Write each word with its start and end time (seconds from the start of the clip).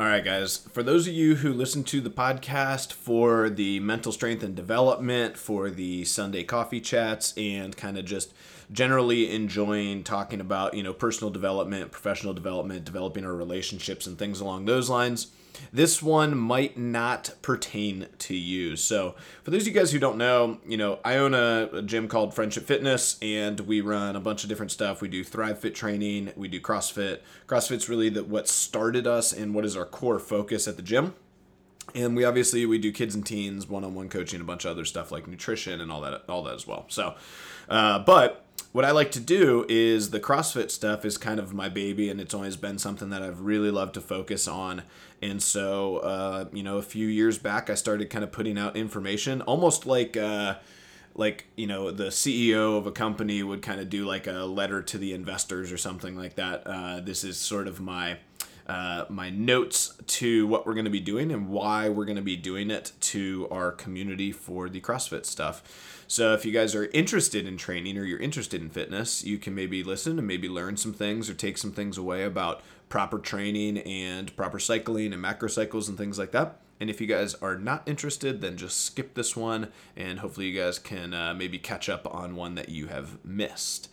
All 0.00 0.06
right, 0.06 0.24
guys. 0.24 0.56
For 0.72 0.82
those 0.82 1.06
of 1.06 1.12
you 1.12 1.34
who 1.34 1.52
listen 1.52 1.84
to 1.84 2.00
the 2.00 2.08
podcast 2.08 2.90
for 2.90 3.50
the 3.50 3.80
mental 3.80 4.12
strength 4.12 4.42
and 4.42 4.56
development, 4.56 5.36
for 5.36 5.68
the 5.68 6.06
Sunday 6.06 6.42
coffee 6.42 6.80
chats, 6.80 7.34
and 7.36 7.76
kind 7.76 7.98
of 7.98 8.06
just 8.06 8.32
generally 8.72 9.30
enjoying 9.30 10.02
talking 10.02 10.40
about, 10.40 10.72
you 10.72 10.82
know, 10.82 10.94
personal 10.94 11.30
development, 11.30 11.90
professional 11.92 12.32
development, 12.32 12.86
developing 12.86 13.26
our 13.26 13.34
relationships, 13.34 14.06
and 14.06 14.18
things 14.18 14.40
along 14.40 14.64
those 14.64 14.88
lines, 14.88 15.32
this 15.72 16.02
one 16.02 16.36
might 16.36 16.76
not 16.76 17.34
pertain 17.42 18.06
to 18.18 18.34
you. 18.34 18.76
So, 18.76 19.14
for 19.42 19.50
those 19.50 19.62
of 19.62 19.68
you 19.68 19.72
guys 19.72 19.92
who 19.92 19.98
don't 19.98 20.18
know, 20.18 20.58
you 20.66 20.76
know, 20.76 20.98
I 21.04 21.16
own 21.16 21.34
a, 21.34 21.68
a, 21.72 21.82
gym 21.82 22.08
called 22.08 22.34
Friendship 22.34 22.66
Fitness, 22.66 23.18
and 23.22 23.60
we 23.60 23.80
run 23.80 24.16
a 24.16 24.20
bunch 24.20 24.42
of 24.42 24.48
different 24.48 24.72
stuff. 24.72 25.00
We 25.00 25.08
do 25.08 25.24
Thrive 25.24 25.58
Fit 25.58 25.74
training, 25.74 26.32
we 26.36 26.48
do 26.48 26.60
CrossFit. 26.60 27.20
CrossFit's 27.46 27.88
really 27.88 28.08
the, 28.08 28.24
what 28.24 28.48
started 28.48 29.06
us 29.06 29.32
and 29.32 29.54
what 29.54 29.64
is 29.64 29.76
our 29.76 29.84
core 29.84 30.18
focus 30.18 30.66
at 30.68 30.76
the 30.76 30.82
gym. 30.82 31.14
And 31.94 32.16
we 32.16 32.24
obviously 32.24 32.66
we 32.66 32.78
do 32.78 32.92
kids 32.92 33.14
and 33.14 33.26
teens, 33.26 33.68
one-on-one 33.68 34.08
coaching, 34.10 34.40
a 34.40 34.44
bunch 34.44 34.64
of 34.64 34.70
other 34.70 34.84
stuff 34.84 35.10
like 35.10 35.26
nutrition 35.26 35.80
and 35.80 35.90
all 35.90 36.00
that, 36.02 36.22
all 36.28 36.44
that 36.44 36.54
as 36.54 36.66
well. 36.66 36.84
So, 36.88 37.16
uh, 37.68 37.98
but 38.00 38.44
what 38.72 38.84
I 38.84 38.92
like 38.92 39.10
to 39.12 39.20
do 39.20 39.66
is 39.68 40.10
the 40.10 40.20
CrossFit 40.20 40.70
stuff 40.70 41.04
is 41.04 41.18
kind 41.18 41.40
of 41.40 41.52
my 41.52 41.68
baby, 41.68 42.08
and 42.08 42.20
it's 42.20 42.34
always 42.34 42.56
been 42.56 42.78
something 42.78 43.10
that 43.10 43.22
I've 43.22 43.40
really 43.40 43.70
loved 43.70 43.94
to 43.94 44.00
focus 44.00 44.46
on. 44.46 44.82
And 45.20 45.42
so, 45.42 45.98
uh, 45.98 46.44
you 46.52 46.62
know, 46.62 46.78
a 46.78 46.82
few 46.82 47.08
years 47.08 47.36
back, 47.36 47.68
I 47.68 47.74
started 47.74 48.10
kind 48.10 48.22
of 48.22 48.30
putting 48.30 48.58
out 48.58 48.76
information, 48.76 49.42
almost 49.42 49.86
like. 49.86 50.16
Uh, 50.16 50.56
like 51.16 51.46
you 51.56 51.66
know 51.66 51.90
the 51.90 52.04
CEO 52.04 52.78
of 52.78 52.86
a 52.86 52.92
company 52.92 53.42
would 53.42 53.62
kind 53.62 53.80
of 53.80 53.90
do 53.90 54.06
like 54.06 54.28
a 54.28 54.44
letter 54.44 54.80
to 54.80 54.96
the 54.96 55.12
investors 55.12 55.72
or 55.72 55.76
something 55.76 56.16
like 56.16 56.36
that. 56.36 56.62
Uh, 56.64 57.00
this 57.00 57.24
is 57.24 57.36
sort 57.36 57.66
of 57.66 57.80
my 57.80 58.18
uh, 58.70 59.04
my 59.08 59.30
notes 59.30 59.94
to 60.06 60.46
what 60.46 60.64
we're 60.64 60.74
going 60.74 60.84
to 60.84 60.90
be 60.92 61.00
doing 61.00 61.32
and 61.32 61.48
why 61.48 61.88
we're 61.88 62.04
going 62.04 62.14
to 62.14 62.22
be 62.22 62.36
doing 62.36 62.70
it 62.70 62.92
to 63.00 63.48
our 63.50 63.72
community 63.72 64.30
for 64.30 64.68
the 64.68 64.80
CrossFit 64.80 65.26
stuff. 65.26 66.04
So 66.06 66.34
if 66.34 66.44
you 66.44 66.52
guys 66.52 66.72
are 66.76 66.84
interested 66.92 67.48
in 67.48 67.56
training 67.56 67.98
or 67.98 68.04
you're 68.04 68.20
interested 68.20 68.62
in 68.62 68.70
fitness, 68.70 69.24
you 69.24 69.38
can 69.38 69.56
maybe 69.56 69.82
listen 69.82 70.18
and 70.18 70.28
maybe 70.28 70.48
learn 70.48 70.76
some 70.76 70.92
things 70.92 71.28
or 71.28 71.34
take 71.34 71.58
some 71.58 71.72
things 71.72 71.98
away 71.98 72.22
about 72.22 72.62
proper 72.88 73.18
training 73.18 73.78
and 73.78 74.34
proper 74.36 74.60
cycling 74.60 75.12
and 75.12 75.20
macro 75.20 75.48
cycles 75.48 75.88
and 75.88 75.98
things 75.98 76.16
like 76.16 76.30
that. 76.30 76.60
And 76.78 76.88
if 76.88 77.00
you 77.00 77.08
guys 77.08 77.34
are 77.34 77.58
not 77.58 77.82
interested, 77.88 78.40
then 78.40 78.56
just 78.56 78.84
skip 78.84 79.14
this 79.14 79.36
one, 79.36 79.68
and 79.96 80.20
hopefully 80.20 80.46
you 80.46 80.58
guys 80.58 80.78
can 80.78 81.12
uh, 81.12 81.34
maybe 81.34 81.58
catch 81.58 81.88
up 81.88 82.06
on 82.06 82.36
one 82.36 82.54
that 82.54 82.68
you 82.68 82.86
have 82.86 83.22
missed. 83.24 83.90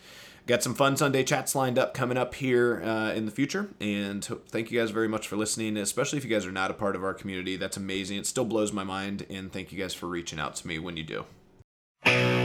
Got 0.48 0.64
some 0.64 0.76
fun 0.76 0.96
Sunday 0.96 1.26
chats 1.26 1.56
lined 1.56 1.78
up 1.78 1.94
coming 1.94 2.16
up 2.16 2.34
here 2.36 2.82
uh, 2.82 3.12
in 3.12 3.26
the 3.26 3.34
future, 3.34 3.68
and 3.82 4.24
thank 4.48 4.72
you 4.72 4.80
guys 4.80 4.92
very 4.92 5.10
much 5.10 5.28
for 5.28 5.36
listening. 5.36 5.76
Especially 5.76 6.18
if 6.18 6.24
you 6.24 6.30
guys 6.30 6.46
are 6.46 6.54
not 6.54 6.72
a 6.72 6.74
part 6.74 6.96
of 6.96 7.04
our 7.04 7.14
community, 7.14 7.58
that's 7.58 7.76
amazing. 7.76 8.18
It 8.18 8.26
still 8.26 8.46
blows 8.46 8.72
my 8.72 8.86
mind, 8.86 9.26
and 9.30 9.52
thank 9.52 9.74
you 9.74 9.78
guys 9.78 9.94
for 9.94 10.08
reaching 10.08 10.40
out 10.40 10.56
to 10.56 10.68
me 10.68 10.80
when 10.80 10.96
you 10.96 11.04
do. 11.04 12.37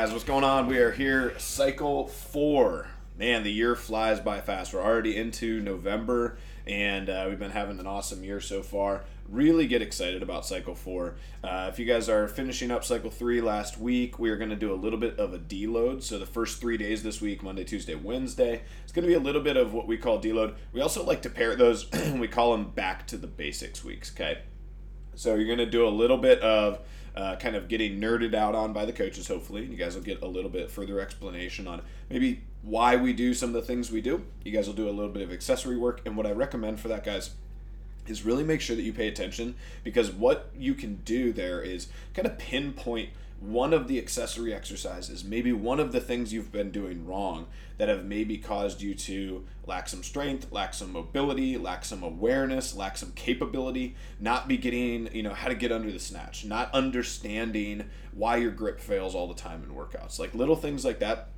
Guys, 0.00 0.12
what's 0.12 0.22
going 0.22 0.44
on? 0.44 0.68
We 0.68 0.78
are 0.78 0.92
here, 0.92 1.36
cycle 1.40 2.06
four. 2.06 2.86
Man, 3.18 3.42
the 3.42 3.50
year 3.50 3.74
flies 3.74 4.20
by 4.20 4.40
fast. 4.40 4.72
We're 4.72 4.80
already 4.80 5.16
into 5.16 5.60
November, 5.60 6.38
and 6.68 7.10
uh, 7.10 7.26
we've 7.28 7.40
been 7.40 7.50
having 7.50 7.80
an 7.80 7.86
awesome 7.88 8.22
year 8.22 8.38
so 8.38 8.62
far. 8.62 9.02
Really 9.28 9.66
get 9.66 9.82
excited 9.82 10.22
about 10.22 10.46
cycle 10.46 10.76
four. 10.76 11.16
Uh, 11.42 11.68
if 11.72 11.80
you 11.80 11.84
guys 11.84 12.08
are 12.08 12.28
finishing 12.28 12.70
up 12.70 12.84
cycle 12.84 13.10
three 13.10 13.40
last 13.40 13.76
week, 13.76 14.20
we 14.20 14.30
are 14.30 14.36
going 14.36 14.50
to 14.50 14.56
do 14.56 14.72
a 14.72 14.76
little 14.76 15.00
bit 15.00 15.18
of 15.18 15.34
a 15.34 15.38
deload. 15.40 16.04
So 16.04 16.16
the 16.16 16.26
first 16.26 16.60
three 16.60 16.76
days 16.76 17.02
this 17.02 17.20
week, 17.20 17.42
Monday, 17.42 17.64
Tuesday, 17.64 17.96
Wednesday, 17.96 18.62
it's 18.84 18.92
going 18.92 19.02
to 19.02 19.08
be 19.08 19.14
a 19.14 19.18
little 19.18 19.42
bit 19.42 19.56
of 19.56 19.74
what 19.74 19.88
we 19.88 19.98
call 19.98 20.22
deload. 20.22 20.54
We 20.72 20.80
also 20.80 21.04
like 21.04 21.22
to 21.22 21.30
pair 21.30 21.56
those. 21.56 21.90
we 22.14 22.28
call 22.28 22.52
them 22.52 22.70
back 22.70 23.08
to 23.08 23.16
the 23.16 23.26
basics 23.26 23.82
weeks. 23.82 24.12
Okay, 24.14 24.42
so 25.18 25.34
you're 25.34 25.46
going 25.46 25.58
to 25.58 25.66
do 25.66 25.86
a 25.86 25.90
little 25.90 26.16
bit 26.16 26.40
of 26.40 26.78
uh, 27.16 27.34
kind 27.36 27.56
of 27.56 27.66
getting 27.66 28.00
nerded 28.00 28.34
out 28.34 28.54
on 28.54 28.72
by 28.72 28.84
the 28.84 28.92
coaches, 28.92 29.26
hopefully. 29.26 29.64
You 29.64 29.76
guys 29.76 29.96
will 29.96 30.02
get 30.02 30.22
a 30.22 30.28
little 30.28 30.50
bit 30.50 30.70
further 30.70 31.00
explanation 31.00 31.66
on 31.66 31.82
maybe 32.08 32.42
why 32.62 32.94
we 32.94 33.12
do 33.12 33.34
some 33.34 33.48
of 33.48 33.54
the 33.54 33.62
things 33.62 33.90
we 33.90 34.00
do. 34.00 34.24
You 34.44 34.52
guys 34.52 34.68
will 34.68 34.74
do 34.74 34.88
a 34.88 34.92
little 34.92 35.10
bit 35.10 35.22
of 35.22 35.32
accessory 35.32 35.76
work. 35.76 36.02
And 36.06 36.16
what 36.16 36.24
I 36.24 36.30
recommend 36.30 36.78
for 36.78 36.86
that, 36.86 37.04
guys, 37.04 37.30
is 38.06 38.24
really 38.24 38.44
make 38.44 38.60
sure 38.60 38.76
that 38.76 38.82
you 38.82 38.92
pay 38.92 39.08
attention 39.08 39.56
because 39.82 40.12
what 40.12 40.50
you 40.56 40.74
can 40.74 41.00
do 41.04 41.32
there 41.32 41.60
is 41.60 41.88
kind 42.14 42.26
of 42.26 42.38
pinpoint 42.38 43.10
one 43.40 43.72
of 43.72 43.86
the 43.86 43.98
accessory 43.98 44.52
exercises, 44.52 45.22
maybe 45.22 45.52
one 45.52 45.78
of 45.78 45.92
the 45.92 46.00
things 46.00 46.32
you've 46.32 46.50
been 46.50 46.70
doing 46.70 47.06
wrong 47.06 47.46
that 47.76 47.88
have 47.88 48.04
maybe 48.04 48.36
caused 48.36 48.82
you 48.82 48.94
to 48.94 49.46
lack 49.66 49.88
some 49.88 50.02
strength, 50.02 50.50
lack 50.50 50.74
some 50.74 50.92
mobility, 50.92 51.56
lack 51.56 51.84
some 51.84 52.02
awareness, 52.02 52.74
lack 52.74 52.96
some 52.96 53.12
capability, 53.12 53.94
not 54.18 54.48
be 54.48 54.56
getting, 54.56 55.08
you 55.14 55.22
know, 55.22 55.34
how 55.34 55.48
to 55.48 55.54
get 55.54 55.70
under 55.70 55.90
the 55.90 56.00
snatch, 56.00 56.44
not 56.44 56.72
understanding 56.74 57.88
why 58.12 58.36
your 58.36 58.50
grip 58.50 58.80
fails 58.80 59.14
all 59.14 59.28
the 59.28 59.34
time 59.34 59.62
in 59.62 59.70
workouts. 59.70 60.18
Like 60.18 60.34
little 60.34 60.56
things 60.56 60.84
like 60.84 60.98
that 60.98 61.28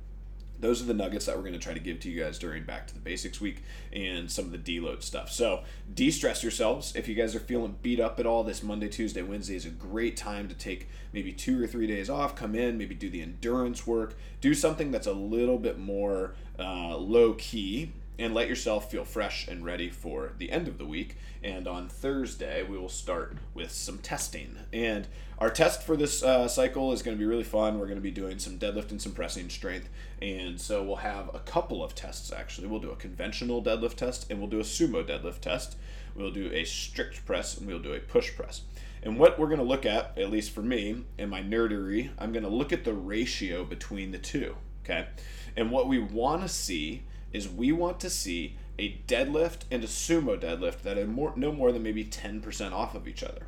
those 0.61 0.81
are 0.81 0.85
the 0.85 0.93
nuggets 0.93 1.25
that 1.25 1.35
we're 1.35 1.41
going 1.41 1.53
to 1.53 1.59
try 1.59 1.73
to 1.73 1.79
give 1.79 1.99
to 2.01 2.09
you 2.09 2.23
guys 2.23 2.39
during 2.39 2.63
Back 2.63 2.87
to 2.87 2.93
the 2.93 2.99
Basics 2.99 3.41
week 3.41 3.63
and 3.91 4.31
some 4.31 4.45
of 4.45 4.51
the 4.51 4.57
deload 4.57 5.03
stuff. 5.03 5.31
So, 5.31 5.63
de 5.93 6.11
stress 6.11 6.43
yourselves. 6.43 6.95
If 6.95 7.07
you 7.07 7.15
guys 7.15 7.35
are 7.35 7.39
feeling 7.39 7.77
beat 7.81 7.99
up 7.99 8.19
at 8.19 8.25
all, 8.25 8.43
this 8.43 8.63
Monday, 8.63 8.87
Tuesday, 8.87 9.21
Wednesday 9.21 9.55
is 9.55 9.65
a 9.65 9.69
great 9.69 10.15
time 10.15 10.47
to 10.47 10.55
take 10.55 10.87
maybe 11.11 11.33
two 11.33 11.61
or 11.61 11.67
three 11.67 11.87
days 11.87 12.09
off, 12.09 12.35
come 12.35 12.55
in, 12.55 12.77
maybe 12.77 12.95
do 12.95 13.09
the 13.09 13.21
endurance 13.21 13.85
work, 13.85 14.15
do 14.39 14.53
something 14.53 14.91
that's 14.91 15.07
a 15.07 15.13
little 15.13 15.57
bit 15.57 15.77
more 15.77 16.35
uh, 16.59 16.95
low 16.95 17.33
key 17.33 17.91
and 18.21 18.35
let 18.35 18.47
yourself 18.47 18.91
feel 18.91 19.03
fresh 19.03 19.47
and 19.47 19.65
ready 19.65 19.89
for 19.89 20.33
the 20.37 20.51
end 20.51 20.67
of 20.67 20.77
the 20.77 20.85
week. 20.85 21.17
And 21.43 21.67
on 21.67 21.89
Thursday, 21.89 22.61
we 22.61 22.77
will 22.77 22.87
start 22.87 23.35
with 23.55 23.71
some 23.71 23.97
testing. 23.97 24.57
And 24.71 25.07
our 25.39 25.49
test 25.49 25.81
for 25.81 25.97
this 25.97 26.21
uh, 26.21 26.47
cycle 26.47 26.93
is 26.93 27.01
going 27.01 27.17
to 27.17 27.19
be 27.19 27.25
really 27.25 27.43
fun. 27.43 27.79
We're 27.79 27.87
going 27.87 27.97
to 27.97 28.01
be 28.01 28.11
doing 28.11 28.37
some 28.37 28.59
deadlift 28.59 28.91
and 28.91 29.01
some 29.01 29.13
pressing 29.13 29.49
strength. 29.49 29.89
And 30.21 30.61
so 30.61 30.83
we'll 30.83 30.97
have 30.97 31.33
a 31.33 31.39
couple 31.39 31.83
of 31.83 31.95
tests 31.95 32.31
actually. 32.31 32.67
We'll 32.67 32.79
do 32.79 32.91
a 32.91 32.95
conventional 32.95 33.63
deadlift 33.63 33.95
test 33.95 34.29
and 34.29 34.39
we'll 34.39 34.49
do 34.49 34.59
a 34.59 34.63
sumo 34.63 35.03
deadlift 35.03 35.39
test. 35.39 35.75
We'll 36.13 36.29
do 36.29 36.51
a 36.53 36.63
strict 36.63 37.25
press 37.25 37.57
and 37.57 37.65
we'll 37.65 37.79
do 37.79 37.93
a 37.93 37.99
push 37.99 38.35
press. 38.35 38.61
And 39.01 39.17
what 39.17 39.39
we're 39.39 39.47
going 39.47 39.57
to 39.57 39.65
look 39.65 39.87
at, 39.87 40.15
at 40.15 40.29
least 40.29 40.51
for 40.51 40.61
me 40.61 41.05
and 41.17 41.31
my 41.31 41.41
nerdery, 41.41 42.11
I'm 42.19 42.31
going 42.31 42.43
to 42.43 42.49
look 42.49 42.71
at 42.71 42.83
the 42.83 42.93
ratio 42.93 43.63
between 43.65 44.11
the 44.11 44.19
two. 44.19 44.57
Okay. 44.85 45.07
And 45.57 45.71
what 45.71 45.87
we 45.87 45.97
want 45.97 46.43
to 46.43 46.47
see 46.47 47.01
is 47.33 47.49
we 47.49 47.71
want 47.71 47.99
to 47.99 48.09
see 48.09 48.55
a 48.77 48.99
deadlift 49.07 49.59
and 49.69 49.83
a 49.83 49.87
sumo 49.87 50.39
deadlift 50.39 50.81
that 50.81 50.97
are 50.97 51.07
more, 51.07 51.33
no 51.35 51.51
more 51.51 51.71
than 51.71 51.83
maybe 51.83 52.03
10% 52.03 52.71
off 52.71 52.95
of 52.95 53.07
each 53.07 53.23
other. 53.23 53.47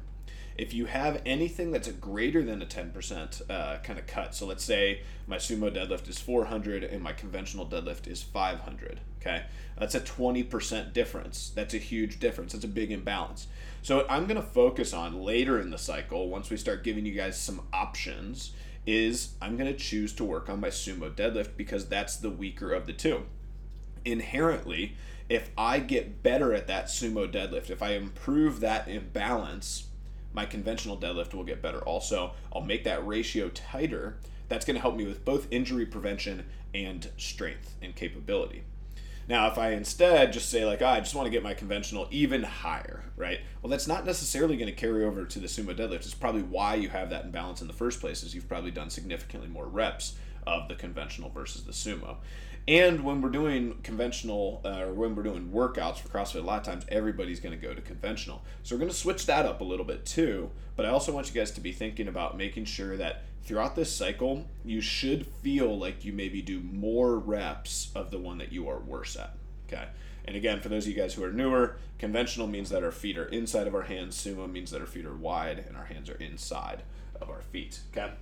If 0.56 0.72
you 0.74 0.86
have 0.86 1.20
anything 1.26 1.72
that's 1.72 1.88
a 1.88 1.94
greater 1.94 2.44
than 2.44 2.62
a 2.62 2.66
10% 2.66 3.50
uh, 3.50 3.80
kind 3.80 3.98
of 3.98 4.06
cut, 4.06 4.36
so 4.36 4.46
let's 4.46 4.64
say 4.64 5.02
my 5.26 5.38
sumo 5.38 5.76
deadlift 5.76 6.08
is 6.08 6.20
400 6.20 6.84
and 6.84 7.02
my 7.02 7.12
conventional 7.12 7.66
deadlift 7.66 8.06
is 8.06 8.22
500, 8.22 9.00
okay? 9.20 9.46
That's 9.80 9.96
a 9.96 10.00
20% 10.00 10.94
difference. 10.94 11.52
That's 11.56 11.74
a 11.74 11.80
huge 11.80 12.20
difference. 12.20 12.54
That's 12.54 12.66
a 12.66 12.68
big 12.68 12.92
imbalance. 12.92 13.48
So, 13.82 14.06
I'm 14.08 14.28
going 14.28 14.40
to 14.40 14.48
focus 14.48 14.94
on 14.94 15.24
later 15.24 15.60
in 15.60 15.72
the 15.72 15.80
cycle, 15.80 16.30
once 16.30 16.52
we 16.52 16.58
start 16.58 16.84
giving 16.84 17.06
you 17.06 17.14
guys 17.14 17.40
some 17.40 17.62
options, 17.74 18.54
is 18.86 19.34
I'm 19.42 19.58
going 19.58 19.72
to 19.72 19.78
choose 19.78 20.14
to 20.14 20.24
work 20.24 20.50
on 20.50 20.60
my 20.60 20.68
sumo 20.68 21.12
deadlift 21.12 21.58
because 21.58 21.88
that's 21.88 22.18
the 22.18 22.30
weaker 22.30 22.74
of 22.74 22.86
the 22.86 22.94
two 22.94 23.24
inherently, 24.06 24.96
if 25.30 25.50
I 25.58 25.80
get 25.80 26.22
better 26.22 26.54
at 26.54 26.68
that 26.68 26.86
sumo 26.86 27.32
deadlift, 27.32 27.70
if 27.70 27.82
I 27.82 27.94
improve 27.94 28.60
that 28.60 28.88
imbalance, 28.88 29.88
my 30.34 30.46
conventional 30.46 30.98
deadlift 30.98 31.34
will 31.34 31.44
get 31.44 31.62
better. 31.62 31.80
Also, 31.80 32.34
I'll 32.52 32.62
make 32.62 32.84
that 32.84 33.06
ratio 33.06 33.50
tighter. 33.50 34.18
That's 34.50 34.66
going 34.66 34.76
to 34.76 34.82
help 34.82 34.96
me 34.96 35.06
with 35.06 35.24
both 35.24 35.48
injury 35.52 35.86
prevention 35.86 36.46
and 36.74 37.10
strength 37.18 37.76
and 37.82 37.96
capability. 37.96 38.64
Now, 39.28 39.48
if 39.50 39.58
I 39.58 39.72
instead 39.72 40.34
just 40.34 40.50
say, 40.50 40.66
like, 40.66 40.82
oh, 40.82 40.88
I 40.88 41.00
just 41.00 41.16
want 41.16 41.28
to 41.28 41.32
get 41.32 41.44
my 41.44 41.54
conventional 41.54 42.08
even 42.12 42.44
higher, 42.44 43.06
right? 43.16 43.40
Well, 43.62 43.72
that's 43.72 43.88
not 43.88 44.06
necessarily 44.06 44.58
going 44.58 44.68
to 44.68 44.76
carry 44.76 45.06
over 45.06 45.24
to 45.24 45.40
the 45.40 45.48
sumo 45.48 45.74
deadlift. 45.74 46.02
It's 46.02 46.14
probably 46.14 46.42
why 46.42 46.76
you 46.76 46.90
have 46.90 47.10
that 47.12 47.24
imbalance 47.24 47.62
in 47.62 47.68
the 47.68 47.74
first 47.74 48.02
place, 48.02 48.22
is 48.24 48.36
you've 48.36 48.50
probably 48.50 48.72
done 48.72 48.90
significantly 48.90 49.48
more 49.48 49.68
reps 49.68 50.16
of 50.46 50.68
the 50.68 50.76
conventional 50.76 51.30
versus 51.30 51.64
the 51.64 51.72
sumo. 51.72 52.18
And 52.68 53.04
when 53.04 53.22
we're 53.22 53.30
doing 53.30 53.80
conventional 53.84 54.62
uh, 54.64 54.84
or 54.84 54.94
when 54.94 55.16
we're 55.16 55.24
doing 55.24 55.50
workouts 55.50 55.98
for 55.98 56.08
CrossFit, 56.08 56.36
a 56.36 56.46
lot 56.46 56.60
of 56.60 56.66
times 56.66 56.86
everybody's 56.88 57.42
going 57.42 57.58
to 57.58 57.62
go 57.62 57.74
to 57.74 57.82
conventional. 57.82 58.42
So 58.64 58.76
we're 58.76 58.80
going 58.80 58.92
to 58.92 58.98
switch 58.98 59.26
that 59.26 59.46
up 59.46 59.60
a 59.60 59.66
little 59.66 59.86
bit 59.86 60.06
too. 60.06 60.50
But 60.76 60.86
I 60.86 60.90
also 60.90 61.12
want 61.12 61.28
you 61.28 61.34
guys 61.34 61.52
to 61.52 61.62
be 61.62 61.74
thinking 61.74 62.08
about 62.08 62.38
making 62.38 62.66
sure 62.66 62.96
that 62.98 63.24
throughout 63.44 63.76
this 63.76 63.94
cycle, 63.94 64.48
you 64.64 64.80
should 64.80 65.28
feel 65.28 65.78
like 65.78 66.06
you 66.06 66.14
maybe 66.14 66.42
do 66.42 66.62
more 66.62 67.18
reps 67.20 67.92
of 67.96 68.12
the 68.12 68.20
one 68.20 68.38
that 68.38 68.54
you 68.54 68.70
are 68.70 68.80
worse 68.80 69.18
at. 69.18 69.36
Okay. 69.68 69.88
And 70.26 70.38
again, 70.38 70.62
for 70.62 70.70
those 70.70 70.86
of 70.86 70.94
you 70.94 70.96
guys 70.96 71.14
who 71.14 71.24
are 71.26 71.34
newer, 71.34 71.76
conventional 72.00 72.48
means 72.48 72.70
that 72.70 72.82
our 72.82 72.92
feet 72.92 73.18
are 73.18 73.26
inside 73.26 73.68
of 73.68 73.76
our 73.76 73.82
hands. 73.82 74.16
Sumo 74.16 74.50
means 74.50 74.72
that 74.72 74.80
our 74.80 74.88
feet 74.88 75.06
are 75.06 75.16
wide 75.16 75.66
and 75.68 75.76
our 75.76 75.86
hands 75.86 76.10
are 76.10 76.16
inside 76.16 76.84
of 77.20 77.30
our 77.30 77.42
feet. 77.42 77.82
Okay. 77.92 78.14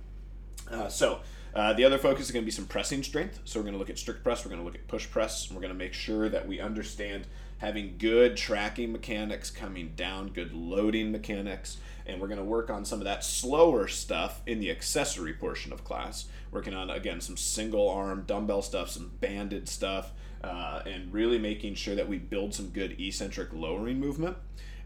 Uh, 0.70 0.88
so 0.88 1.20
uh, 1.54 1.72
the 1.74 1.84
other 1.84 1.98
focus 1.98 2.26
is 2.26 2.30
going 2.30 2.42
to 2.42 2.46
be 2.46 2.52
some 2.52 2.66
pressing 2.66 3.02
strength. 3.02 3.40
So 3.44 3.60
we're 3.60 3.64
going 3.64 3.74
to 3.74 3.78
look 3.78 3.90
at 3.90 3.98
strict 3.98 4.24
press. 4.24 4.44
We're 4.44 4.50
going 4.50 4.60
to 4.60 4.64
look 4.64 4.74
at 4.74 4.88
push 4.88 5.08
press. 5.10 5.46
and 5.46 5.56
We're 5.56 5.62
going 5.62 5.72
to 5.72 5.78
make 5.78 5.92
sure 5.92 6.28
that 6.28 6.46
we 6.46 6.60
understand 6.60 7.26
having 7.58 7.94
good 7.96 8.36
tracking 8.36 8.90
mechanics 8.90 9.48
coming 9.48 9.92
down, 9.94 10.28
good 10.28 10.52
loading 10.52 11.12
mechanics, 11.12 11.76
and 12.06 12.20
we're 12.20 12.26
going 12.26 12.38
to 12.38 12.44
work 12.44 12.70
on 12.70 12.84
some 12.84 12.98
of 12.98 13.04
that 13.04 13.22
slower 13.22 13.86
stuff 13.86 14.42
in 14.46 14.58
the 14.58 14.68
accessory 14.68 15.32
portion 15.32 15.72
of 15.72 15.84
class. 15.84 16.26
Working 16.50 16.74
on 16.74 16.90
again 16.90 17.20
some 17.20 17.36
single 17.36 17.88
arm 17.88 18.24
dumbbell 18.26 18.62
stuff, 18.62 18.90
some 18.90 19.12
banded 19.20 19.68
stuff, 19.68 20.12
uh, 20.42 20.82
and 20.86 21.12
really 21.12 21.38
making 21.38 21.76
sure 21.76 21.94
that 21.94 22.08
we 22.08 22.18
build 22.18 22.52
some 22.52 22.70
good 22.70 23.00
eccentric 23.00 23.52
lowering 23.52 24.00
movement. 24.00 24.36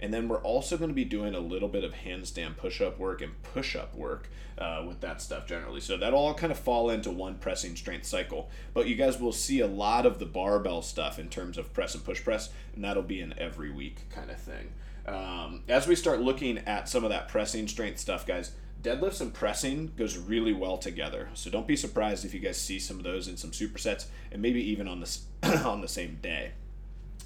And 0.01 0.13
then 0.13 0.29
we're 0.29 0.43
also 0.43 0.77
going 0.77 0.91
to 0.91 0.95
be 0.95 1.05
doing 1.05 1.35
a 1.35 1.41
little 1.41 1.69
bit 1.69 1.85
of 1.85 1.93
handstand 1.93 2.57
push 2.57 2.81
up 2.81 2.99
work 2.99 3.23
and 3.23 3.43
push 3.43 3.75
up 3.75 3.95
work 3.95 4.29
uh, 4.59 4.85
with 4.87 5.01
that 5.01 5.23
stuff 5.23 5.47
generally. 5.47 5.81
So 5.81 5.97
that'll 5.97 6.19
all 6.19 6.35
kind 6.35 6.53
of 6.53 6.59
fall 6.59 6.91
into 6.91 7.11
one 7.11 7.37
pressing 7.37 7.77
strength 7.77 8.07
cycle. 8.07 8.51
But 8.75 8.89
you 8.89 8.95
guys 8.95 9.19
will 9.19 9.33
see 9.33 9.61
a 9.61 9.67
lot 9.67 10.07
of 10.07 10.19
the 10.19 10.27
barbell 10.27 10.83
stuff 10.83 11.19
in 11.19 11.29
terms 11.29 11.59
of 11.59 11.73
press 11.73 11.95
and 11.95 12.05
push 12.05 12.23
press, 12.23 12.51
and 12.75 12.85
that'll 12.85 13.03
be 13.03 13.21
an 13.21 13.35
every 13.39 13.71
week 13.71 14.09
kind 14.11 14.31
of 14.31 14.39
thing. 14.39 14.73
Um, 15.07 15.63
as 15.69 15.87
we 15.87 15.95
start 15.95 16.21
looking 16.21 16.59
at 16.59 16.89
some 16.89 17.05
of 17.05 17.11
that 17.11 17.29
pressing 17.29 17.69
strength 17.69 18.01
stuff, 18.01 18.27
guys, 18.27 18.53
deadlifts 18.83 19.21
and 19.21 19.33
pressing 19.33 19.93
goes 19.97 20.17
really 20.17 20.53
well 20.53 20.79
together. 20.79 21.29
So 21.35 21.51
don't 21.51 21.67
be 21.67 21.77
surprised 21.77 22.25
if 22.25 22.35
you 22.35 22.41
guys 22.41 22.61
see 22.61 22.79
some 22.79 22.99
of 22.99 23.05
those 23.05 23.29
in 23.29 23.37
some 23.37 23.51
supersets 23.51 24.07
and 24.33 24.43
maybe 24.43 24.63
even 24.71 24.89
on 24.89 25.01
this 25.01 25.25
on 25.43 25.81
the 25.81 25.89
same 25.89 26.19
day. 26.23 26.53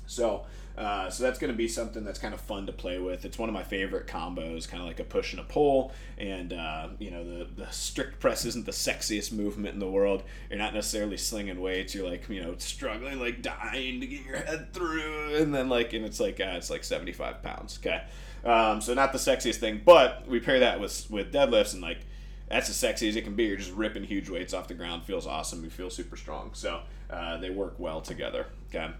So 0.06 0.44
uh, 0.80 1.10
so 1.10 1.22
that's 1.22 1.38
going 1.38 1.52
to 1.52 1.56
be 1.56 1.68
something 1.68 2.04
that's 2.04 2.18
kind 2.18 2.32
of 2.32 2.40
fun 2.40 2.64
to 2.64 2.72
play 2.72 2.98
with. 2.98 3.26
It's 3.26 3.38
one 3.38 3.50
of 3.50 3.52
my 3.52 3.62
favorite 3.62 4.06
combos, 4.06 4.66
kind 4.66 4.80
of 4.80 4.88
like 4.88 4.98
a 4.98 5.04
push 5.04 5.34
and 5.34 5.40
a 5.40 5.44
pull. 5.44 5.92
And 6.16 6.54
uh, 6.54 6.88
you 6.98 7.10
know, 7.10 7.22
the 7.22 7.44
the 7.54 7.70
strict 7.70 8.18
press 8.18 8.46
isn't 8.46 8.64
the 8.64 8.72
sexiest 8.72 9.30
movement 9.30 9.74
in 9.74 9.78
the 9.78 9.90
world. 9.90 10.22
You're 10.48 10.58
not 10.58 10.72
necessarily 10.72 11.18
slinging 11.18 11.60
weights. 11.60 11.94
You're 11.94 12.08
like 12.08 12.26
you 12.30 12.42
know 12.42 12.54
struggling, 12.56 13.20
like 13.20 13.42
dying 13.42 14.00
to 14.00 14.06
get 14.06 14.24
your 14.24 14.38
head 14.38 14.72
through, 14.72 15.36
and 15.36 15.54
then 15.54 15.68
like 15.68 15.92
and 15.92 16.02
it's 16.02 16.18
like 16.18 16.40
uh, 16.40 16.54
it's 16.56 16.70
like 16.70 16.82
75 16.82 17.42
pounds. 17.42 17.78
Okay, 17.78 18.02
um, 18.42 18.80
so 18.80 18.94
not 18.94 19.12
the 19.12 19.18
sexiest 19.18 19.56
thing, 19.56 19.82
but 19.84 20.26
we 20.26 20.40
pair 20.40 20.60
that 20.60 20.80
with 20.80 21.10
with 21.10 21.30
deadlifts 21.30 21.74
and 21.74 21.82
like 21.82 22.06
that's 22.48 22.70
as 22.70 22.76
sexy 22.76 23.06
as 23.06 23.16
it 23.16 23.22
can 23.24 23.34
be. 23.34 23.44
You're 23.44 23.58
just 23.58 23.72
ripping 23.72 24.04
huge 24.04 24.30
weights 24.30 24.54
off 24.54 24.66
the 24.66 24.74
ground. 24.74 25.04
Feels 25.04 25.26
awesome. 25.26 25.62
You 25.62 25.68
feel 25.68 25.90
super 25.90 26.16
strong. 26.16 26.52
So 26.54 26.80
uh, 27.10 27.36
they 27.36 27.50
work 27.50 27.74
well 27.78 28.00
together. 28.00 28.46
Okay. 28.74 28.90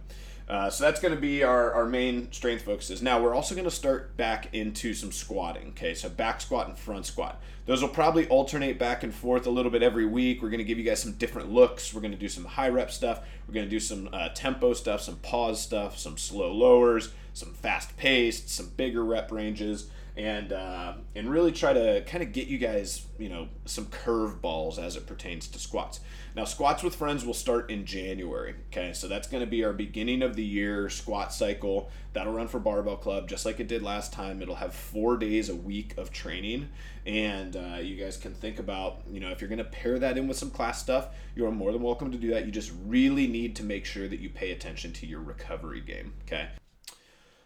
Uh, 0.50 0.69
so 0.69 0.82
that's 0.82 0.99
going 0.99 1.14
to 1.14 1.20
be 1.20 1.44
our, 1.44 1.73
our 1.75 1.87
main 1.87 2.31
strength 2.32 2.64
focuses. 2.64 3.00
Now 3.00 3.23
we're 3.23 3.37
also 3.37 3.55
going 3.55 3.67
to 3.67 3.70
start 3.70 4.17
back 4.17 4.52
into 4.52 4.94
some 4.94 5.12
squatting. 5.12 5.69
Okay, 5.69 5.94
so 5.94 6.08
back 6.08 6.41
squat 6.41 6.67
and 6.67 6.76
front 6.76 7.06
squat. 7.06 7.41
Those 7.67 7.82
will 7.82 7.88
probably 7.88 8.26
alternate 8.26 8.76
back 8.76 9.05
and 9.05 9.14
forth 9.14 9.47
a 9.47 9.50
little 9.50 9.70
bit 9.70 9.85
every 9.85 10.06
week. 10.06 10.43
We're 10.43 10.50
going 10.50 10.58
to 10.58 10.64
give 10.64 10.76
you 10.76 10.82
guys 10.82 11.00
some 11.00 11.12
different 11.12 11.52
looks. 11.52 11.94
We're 11.94 12.00
going 12.00 12.14
to 12.14 12.19
do 12.19 12.29
some 12.29 12.44
high 12.44 12.69
rep 12.69 12.91
stuff. 12.91 13.20
We're 13.47 13.55
going 13.55 13.67
to 13.67 13.70
do 13.70 13.79
some 13.79 14.08
uh, 14.12 14.31
tempo 14.31 14.75
stuff, 14.75 15.02
some 15.02 15.19
pause 15.19 15.62
stuff, 15.62 15.97
some 15.97 16.19
slow 16.19 16.52
lowers, 16.52 17.12
some 17.32 17.55
fast 17.55 17.97
paced, 17.97 18.50
some 18.50 18.73
bigger 18.76 19.05
rep 19.05 19.31
ranges 19.31 19.88
and 20.16 20.52
uh, 20.52 20.94
and 21.14 21.30
really 21.30 21.52
try 21.52 21.72
to 21.72 22.02
kind 22.06 22.22
of 22.22 22.32
get 22.32 22.48
you 22.48 22.58
guys 22.58 23.06
you 23.18 23.28
know 23.28 23.48
some 23.64 23.86
curveballs 23.86 24.78
as 24.78 24.96
it 24.96 25.06
pertains 25.06 25.48
to 25.48 25.58
squats. 25.58 26.00
Now 26.34 26.44
squats 26.44 26.82
with 26.82 26.94
friends 26.94 27.24
will 27.24 27.34
start 27.34 27.70
in 27.70 27.84
January. 27.84 28.54
Okay, 28.68 28.92
so 28.92 29.08
that's 29.08 29.28
going 29.28 29.42
to 29.42 29.50
be 29.50 29.64
our 29.64 29.72
beginning 29.72 30.22
of 30.22 30.36
the 30.36 30.44
year 30.44 30.88
squat 30.88 31.32
cycle. 31.32 31.90
That'll 32.12 32.32
run 32.32 32.48
for 32.48 32.58
Barbell 32.58 32.96
Club 32.96 33.28
just 33.28 33.46
like 33.46 33.60
it 33.60 33.68
did 33.68 33.82
last 33.82 34.12
time. 34.12 34.42
It'll 34.42 34.56
have 34.56 34.74
four 34.74 35.16
days 35.16 35.48
a 35.48 35.54
week 35.56 35.96
of 35.96 36.12
training, 36.12 36.68
and 37.06 37.56
uh, 37.56 37.78
you 37.80 37.96
guys 37.96 38.16
can 38.16 38.34
think 38.34 38.58
about 38.58 39.02
you 39.10 39.20
know 39.20 39.30
if 39.30 39.40
you're 39.40 39.48
going 39.48 39.58
to 39.58 39.64
pair 39.64 39.98
that 39.98 40.18
in 40.18 40.28
with 40.28 40.36
some 40.36 40.50
class 40.50 40.80
stuff, 40.80 41.08
you 41.34 41.46
are 41.46 41.52
more 41.52 41.72
than 41.72 41.82
welcome 41.82 42.10
to 42.12 42.18
do 42.18 42.30
that. 42.30 42.46
You 42.46 42.52
just 42.52 42.72
really 42.84 43.26
need 43.26 43.56
to 43.56 43.64
make 43.64 43.84
sure 43.84 44.08
that 44.08 44.20
you 44.20 44.28
pay 44.28 44.50
attention 44.50 44.92
to 44.94 45.06
your 45.06 45.20
recovery 45.20 45.80
game. 45.80 46.14
Okay. 46.26 46.48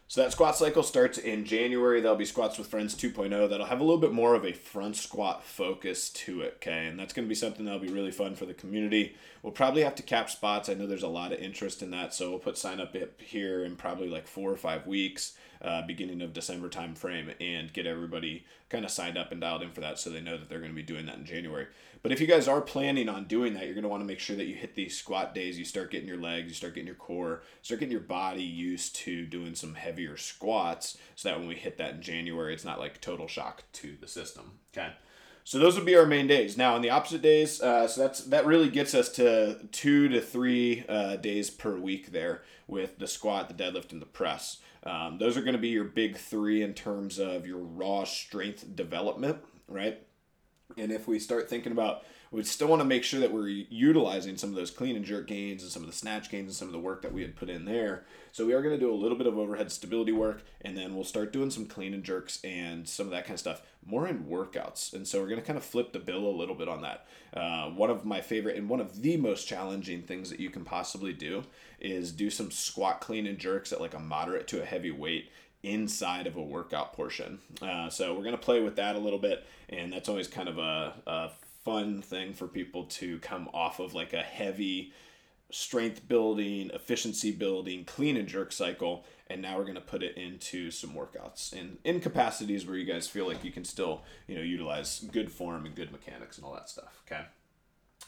So 0.07 0.21
that 0.21 0.33
squat 0.33 0.57
cycle 0.57 0.83
starts 0.83 1.17
in 1.17 1.45
January. 1.45 2.01
That'll 2.01 2.17
be 2.17 2.27
Squats 2.27 2.59
with 2.59 2.67
Friends 2.67 2.95
2.0. 2.95 3.49
That'll 3.49 3.67
have 3.67 3.81
a 3.81 3.85
little 3.85 4.01
bit 4.01 4.13
more 4.13 4.35
of 4.35 4.45
a 4.45 4.53
front 4.53 4.97
squat 4.97 5.43
focus 5.43 6.11
to 6.11 6.43
it, 6.43 6.55
okay? 6.57 6.87
And 6.87 6.99
that's 6.99 7.15
going 7.15 7.27
to 7.27 7.29
be 7.29 7.35
something 7.35 7.65
that'll 7.65 7.81
be 7.81 7.89
really 7.89 8.11
fun 8.11 8.35
for 8.35 8.45
the 8.45 8.55
community. 8.55 9.17
We'll 9.43 9.53
probably 9.53 9.83
have 9.83 9.95
to 9.97 10.03
cap 10.03 10.29
spots. 10.29 10.69
I 10.69 10.75
know 10.75 10.87
there's 10.87 11.03
a 11.03 11.09
lot 11.09 11.33
of 11.33 11.39
interest 11.39 11.83
in 11.83 11.91
that, 11.93 12.13
so 12.13 12.31
we'll 12.31 12.39
put 12.39 12.59
sign 12.59 12.81
up 12.81 12.95
here 13.19 13.65
in 13.65 13.77
probably 13.77 14.09
like 14.09 14.27
four 14.27 14.51
or 14.51 14.57
five 14.59 14.87
weeks, 14.87 15.37
uh, 15.63 15.83
beginning 15.83 16.23
of 16.23 16.33
December 16.33 16.69
time 16.69 16.95
frame, 16.95 17.31
and 17.41 17.73
get 17.73 17.87
everybody 17.87 18.45
kind 18.69 18.85
of 18.85 18.91
signed 18.91 19.19
up 19.19 19.33
and 19.33 19.41
dialed 19.41 19.63
in 19.63 19.71
for 19.71 19.81
that 19.81 19.99
so 19.99 20.11
they 20.11 20.21
know 20.21 20.37
that 20.37 20.49
they're 20.49 20.59
going 20.59 20.71
to 20.71 20.77
be 20.77 20.83
doing 20.83 21.07
that 21.07 21.17
in 21.17 21.25
January. 21.25 21.67
But 22.03 22.13
if 22.13 22.21
you 22.21 22.27
guys 22.27 22.49
are 22.49 22.61
planning 22.61 23.09
on 23.09 23.25
doing 23.25 23.55
that, 23.55 23.65
you're 23.65 23.75
going 23.75 23.83
to 23.83 23.89
want 23.89 24.03
to 24.03 24.07
make 24.07 24.21
sure 24.21 24.37
that 24.37 24.45
you 24.45 24.55
hit 24.55 24.75
these 24.75 24.97
squat 24.97 25.35
days. 25.35 25.59
You 25.59 25.65
start 25.65 25.91
getting 25.91 26.09
your 26.09 26.21
legs, 26.21 26.49
you 26.49 26.55
start 26.55 26.75
getting 26.75 26.87
your 26.87 26.97
core, 26.97 27.43
start 27.63 27.81
getting 27.81 27.93
your 27.93 28.01
body 28.03 28.43
used 28.43 28.95
to 28.97 29.25
doing 29.25 29.55
some 29.55 29.75
heavier 29.75 30.19
squats 30.19 30.99
so 31.15 31.31
that 31.31 31.39
when 31.39 31.49
we 31.49 31.55
hit 31.55 31.79
that 31.79 31.95
in 31.95 32.03
January, 32.03 32.53
it's 32.53 32.65
not 32.65 32.79
like 32.79 33.01
total 33.01 33.27
shock 33.27 33.63
to 33.73 33.97
the 34.01 34.07
system. 34.07 34.59
Okay. 34.77 34.93
So 35.45 35.59
those 35.59 35.77
would 35.77 35.85
be 35.85 35.97
our 35.97 36.07
main 36.07 36.27
days. 36.27 36.57
Now 36.57 36.75
on 36.75 36.81
the 36.81 36.89
opposite 36.89 37.21
days, 37.21 37.61
uh, 37.61 37.87
so 37.87 38.01
that's 38.01 38.21
that 38.25 38.47
really 38.47 38.71
gets 38.71 38.95
us 38.95 39.11
to 39.11 39.67
two 39.73 40.09
to 40.09 40.21
three 40.21 40.85
uh, 40.89 41.17
days 41.17 41.51
per 41.51 41.77
week 41.77 42.13
there 42.13 42.43
with 42.67 42.99
the 42.99 43.07
squat, 43.07 43.49
the 43.49 43.55
deadlift, 43.55 43.93
and 43.93 44.01
the 44.01 44.07
press. 44.07 44.59
Um, 44.85 45.19
those 45.19 45.37
are 45.37 45.41
going 45.41 45.55
to 45.55 45.61
be 45.61 45.69
your 45.69 45.85
big 45.85 46.17
three 46.17 46.63
in 46.63 46.75
terms 46.75 47.19
of 47.19 47.47
your 47.47 47.59
raw 47.59 48.05
strength 48.05 48.77
development, 48.77 49.39
right? 49.67 50.03
And 50.77 50.93
if 50.93 51.09
we 51.09 51.19
start 51.19 51.49
thinking 51.49 51.73
about, 51.73 52.05
we 52.35 52.43
still 52.43 52.67
want 52.67 52.81
to 52.81 52.85
make 52.85 53.05
sure 53.05 53.21
that 53.21 53.33
we're 53.33 53.47
utilizing 53.47 54.37
some 54.37 54.51
of 54.51 54.57
those 54.57 54.73
clean 54.73 54.97
and 54.97 55.05
jerk 55.05 55.29
gains 55.29 55.63
and 55.63 55.71
some 55.71 55.83
of 55.83 55.89
the 55.89 55.95
snatch 55.95 56.31
gains 56.31 56.49
and 56.49 56.55
some 56.55 56.67
of 56.67 56.73
the 56.73 56.81
work 56.81 57.01
that 57.03 57.13
we 57.13 57.23
had 57.23 57.37
put 57.37 57.49
in 57.49 57.65
there. 57.65 58.05
So 58.33 58.45
we 58.45 58.55
are 58.55 58.61
going 58.61 58.75
to 58.75 58.81
do 58.81 58.93
a 58.93 58.95
little 58.95 59.17
bit 59.17 59.29
of 59.29 59.39
overhead 59.39 59.71
stability 59.71 60.11
work, 60.11 60.43
and 60.63 60.77
then 60.77 60.97
we'll 60.97 61.05
start 61.05 61.33
doing 61.33 61.51
some 61.51 61.67
clean 61.67 61.95
and 61.95 62.03
jerks 62.03 62.41
and 62.43 62.89
some 62.89 63.07
of 63.07 63.13
that 63.13 63.25
kind 63.25 63.35
of 63.35 63.41
stuff 63.41 63.63
more 63.87 64.09
in 64.09 64.25
workouts. 64.25 64.93
And 64.93 65.07
so 65.07 65.21
we're 65.21 65.29
going 65.29 65.41
to 65.41 65.47
kind 65.47 65.57
of 65.57 65.65
flip 65.65 65.93
the 65.93 66.01
bill 66.01 66.27
a 66.27 66.37
little 66.37 66.57
bit 66.57 66.69
on 66.69 66.83
that. 66.83 67.07
Uh, 67.33 67.71
one 67.71 67.91
of 67.91 68.05
my 68.05 68.21
favorite 68.21 68.57
and 68.57 68.69
one 68.69 68.81
of 68.81 69.03
the 69.03 69.17
most 69.17 69.47
challenging 69.47 70.03
things 70.03 70.29
that 70.31 70.41
you 70.41 70.51
can 70.51 70.65
possibly 70.65 71.13
do 71.13 71.45
is 71.79 72.11
do 72.11 72.31
some 72.31 72.51
squat 72.51 73.01
clean 73.01 73.29
and 73.29 73.39
jerks 73.39 73.73
at 73.73 73.81
like 73.81 73.95
a 73.95 74.01
moderate 74.01 74.49
to 74.49 74.61
a 74.61 74.65
heavy 74.65 74.91
weight 74.91 75.31
inside 75.63 76.27
of 76.27 76.37
a 76.37 76.43
workout 76.43 76.93
portion. 76.95 77.39
Uh, 77.63 77.89
so 77.89 78.13
we're 78.13 78.25
going 78.25 78.37
to 78.37 78.39
play 78.39 78.61
with 78.61 78.77
that 78.77 78.97
a 78.97 78.99
little 78.99 79.19
bit, 79.19 79.47
and 79.69 79.93
that's 79.93 80.09
always 80.09 80.29
kind 80.29 80.49
of 80.49 80.59
a, 80.59 80.93
a 81.07 81.31
fun 81.65 82.03
thing 82.03 82.35
for 82.35 82.47
people 82.47 82.85
to 82.85 83.19
come 83.21 83.49
off 83.55 83.81
of 83.81 83.95
like 83.95 84.13
a 84.13 84.23
heavy 84.23 84.93
strength 85.51 86.07
building, 86.09 86.71
efficiency 86.75 87.31
building, 87.31 87.85
clean 87.85 88.17
and 88.17 88.29
jerk 88.29 88.53
cycle. 88.53 89.05
And 89.29 89.41
now 89.41 89.57
we're 89.57 89.65
going 89.65 89.75
to 89.77 89.81
put 89.81 90.03
it 90.03 90.17
into 90.17 90.71
some 90.71 90.91
workouts 90.91 91.53
and 91.53 91.79
in 91.85 92.01
capacities 92.01 92.67
where 92.67 92.77
you 92.77 92.85
guys 92.85 93.09
feel 93.09 93.27
like 93.27 93.43
you 93.43 93.51
can 93.51 93.65
still, 93.65 94.03
you 94.27 94.37
know, 94.37 94.43
utilize 94.43 95.01
good 95.13 95.31
form 95.31 95.65
and 95.65 95.75
good 95.75 95.93
mechanics 95.93 96.37
and 96.37 96.45
all 96.45 96.55
that 96.55 96.69
stuff. 96.69 97.03
Okay. 97.07 97.23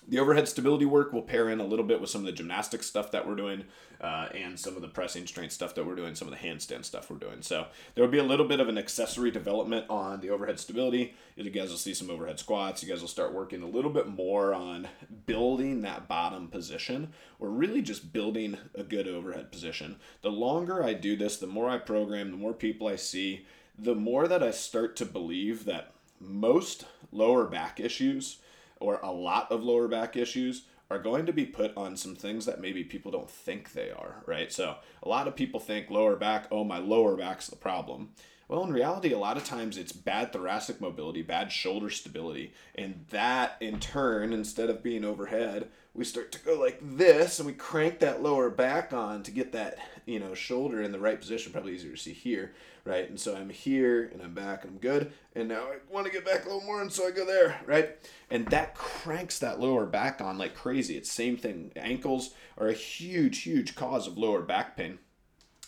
The 0.09 0.19
overhead 0.21 0.49
stability 0.49 0.85
work 0.85 1.13
will 1.13 1.23
pair 1.23 1.49
in 1.49 1.59
a 1.59 1.65
little 1.65 1.85
bit 1.85 2.01
with 2.01 2.11
some 2.11 2.21
of 2.21 2.27
the 2.27 2.33
gymnastic 2.33 2.83
stuff 2.83 3.11
that 3.11 3.27
we're 3.27 3.35
doing 3.35 3.65
uh, 4.01 4.29
and 4.35 4.59
some 4.59 4.77
of 4.77 4.83
the 4.83 4.89
pressing 4.89 5.27
strength 5.27 5.53
stuff 5.53 5.75
that 5.75 5.85
we're 5.85 5.97
doing, 5.97 6.15
some 6.15 6.29
of 6.29 6.35
the 6.35 6.41
handstand 6.41 6.85
stuff 6.85 7.11
we're 7.11 7.17
doing. 7.17 7.43
So 7.43 7.67
there 7.95 8.05
will 8.05 8.11
be 8.11 8.19
a 8.19 8.25
little 8.25 8.47
bit 8.47 8.61
of 8.61 8.69
an 8.69 8.79
accessory 8.79 9.31
development 9.31 9.87
on 9.91 10.21
the 10.21 10.31
overhead 10.31 10.61
stability. 10.61 11.15
You 11.35 11.51
guys 11.51 11.71
will 11.71 11.77
see 11.77 11.95
some 11.95 12.11
overhead 12.11 12.39
squats. 12.39 12.83
You 12.83 12.89
guys 12.89 13.01
will 13.01 13.09
start 13.09 13.35
working 13.35 13.63
a 13.63 13.69
little 13.69 13.91
bit 13.91 14.07
more 14.07 14.55
on 14.55 14.89
building 15.27 15.83
that 15.83 16.07
bottom 16.07 16.49
position 16.49 17.13
or 17.41 17.49
really 17.49 17.83
just 17.83 18.13
building 18.13 18.59
a 18.75 18.85
good 18.85 19.09
overhead 19.09 19.51
position. 19.51 19.97
The 20.23 20.31
longer 20.31 20.85
I 20.85 20.95
do 20.95 21.17
this, 21.17 21.37
the 21.37 21.47
more 21.47 21.69
I 21.69 21.79
program, 21.79 22.31
the 22.31 22.37
more 22.37 22.55
people 22.55 22.87
I 22.87 22.97
see, 22.97 23.47
the 23.79 23.95
more 23.95 24.29
that 24.29 24.43
I 24.43 24.53
start 24.53 24.95
to 24.97 25.05
believe 25.05 25.65
that 25.65 25.93
most 26.21 26.85
lower 27.13 27.47
back 27.47 27.81
issues 27.81 28.39
or 28.81 29.01
a 29.03 29.11
lot 29.11 29.51
of 29.51 29.63
lower 29.63 29.89
back 29.89 30.17
issues 30.17 30.63
are 30.91 30.99
going 30.99 31.27
to 31.27 31.33
be 31.33 31.45
put 31.45 31.77
on 31.77 31.97
some 31.97 32.15
things 32.15 32.47
that 32.47 32.61
maybe 32.61 32.85
people 32.85 33.11
don't 33.11 33.31
think 33.31 33.73
they 33.73 33.91
are, 33.91 34.23
right? 34.27 34.53
So 34.53 34.77
a 35.03 35.09
lot 35.09 35.27
of 35.27 35.35
people 35.35 35.59
think 35.59 35.91
lower 35.91 36.17
back, 36.17 36.47
oh, 36.51 36.63
my 36.65 36.79
lower 36.79 37.17
back's 37.17 37.49
the 37.49 37.57
problem. 37.57 38.11
Well, 38.49 38.63
in 38.63 38.73
reality, 38.73 39.13
a 39.13 39.19
lot 39.19 39.37
of 39.37 39.45
times 39.45 39.77
it's 39.77 39.91
bad 39.91 40.33
thoracic 40.33 40.81
mobility, 40.81 41.23
bad 41.23 41.51
shoulder 41.51 41.91
stability. 41.91 42.53
And 42.77 43.05
that, 43.11 43.57
in 43.61 43.81
turn, 43.81 44.33
instead 44.33 44.71
of 44.71 44.85
being 44.85 45.05
overhead, 45.05 45.69
we 45.97 46.05
start 46.05 46.31
to 46.33 46.39
go 46.41 46.59
like 46.59 46.79
this 46.83 47.39
and 47.39 47.47
we 47.47 47.55
crank 47.55 48.01
that 48.01 48.23
lower 48.23 48.51
back 48.51 48.93
on 48.93 49.23
to 49.23 49.31
get 49.31 49.53
that, 49.53 49.79
you 50.05 50.21
know, 50.21 50.35
shoulder 50.35 50.83
in 50.83 50.93
the 50.93 50.99
right 50.99 51.19
position. 51.19 51.53
Probably 51.53 51.75
easier 51.75 51.93
to 51.93 51.97
see 51.97 52.13
here, 52.13 52.53
right? 52.85 53.09
And 53.09 53.19
so 53.19 53.35
I'm 53.35 53.49
here 53.49 54.11
and 54.13 54.21
I'm 54.21 54.35
back 54.35 54.65
and 54.65 54.75
I'm 54.75 54.79
good. 54.79 55.13
And 55.35 55.49
now 55.49 55.63
I 55.63 55.77
want 55.91 56.07
to 56.07 56.13
get 56.13 56.27
back 56.27 56.45
a 56.45 56.49
little 56.49 56.65
more 56.65 56.83
and 56.83 56.93
so 56.93 57.07
I 57.07 57.11
go 57.13 57.25
there, 57.25 57.61
right? 57.65 57.97
And 58.31 58.47
that 58.49 58.75
cranks 58.75 59.39
that 59.39 59.59
lower 59.59 59.87
back 59.87 60.21
on 60.21 60.37
like 60.37 60.55
crazy. 60.55 60.97
It's 60.97 61.11
same 61.11 61.39
thing. 61.39 61.73
Ankles 61.77 62.35
are 62.59 62.69
a 62.69 62.75
huge, 62.75 63.43
huge 63.43 63.75
cause 63.75 64.07
of 64.07 64.19
lower 64.19 64.43
back 64.43 64.77
pain. 64.77 64.99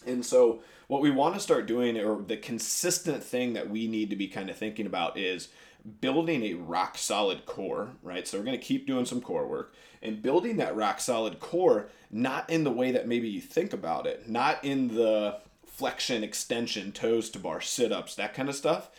And 0.07 0.25
so 0.25 0.61
what 0.89 1.03
we 1.03 1.11
want 1.11 1.35
to 1.35 1.41
start 1.41 1.67
doing, 1.67 1.99
or 1.99 2.23
the 2.23 2.37
consistent 2.37 3.23
thing 3.23 3.55
that 3.55 3.69
we 3.69 3.87
need 3.87 4.11
to 4.11 4.17
be 4.17 4.29
kind 4.29 4.49
of 4.51 4.57
thinking 4.57 4.87
about, 4.87 5.19
is 5.19 5.49
building 6.01 6.45
a 6.45 6.55
rock 6.55 6.99
solid 6.99 7.47
core, 7.47 7.91
right? 8.03 8.27
So 8.27 8.39
we're 8.39 8.45
going 8.45 8.59
to 8.59 8.65
keep 8.65 8.87
doing 8.87 9.05
some 9.05 9.21
core 9.21 9.47
work 9.47 9.75
and 10.03 10.23
building 10.23 10.57
that 10.59 10.77
rock 10.77 11.01
solid 11.01 11.41
core, 11.41 11.89
not 12.11 12.49
in 12.51 12.65
the 12.65 12.71
way 12.71 12.93
that 12.93 13.09
maybe 13.09 13.29
you 13.29 13.41
think 13.41 13.73
about 13.73 14.07
it, 14.07 14.29
not 14.29 14.65
in 14.65 14.89
the 14.89 15.39
flexion, 15.67 16.25
extension, 16.25 16.93
toes 16.93 17.31
to 17.31 17.39
bar, 17.39 17.61
sit 17.61 17.93
ups, 17.93 18.15
that 18.15 18.35
kind 18.35 18.49
of 18.49 18.55
stuff. 18.55 18.91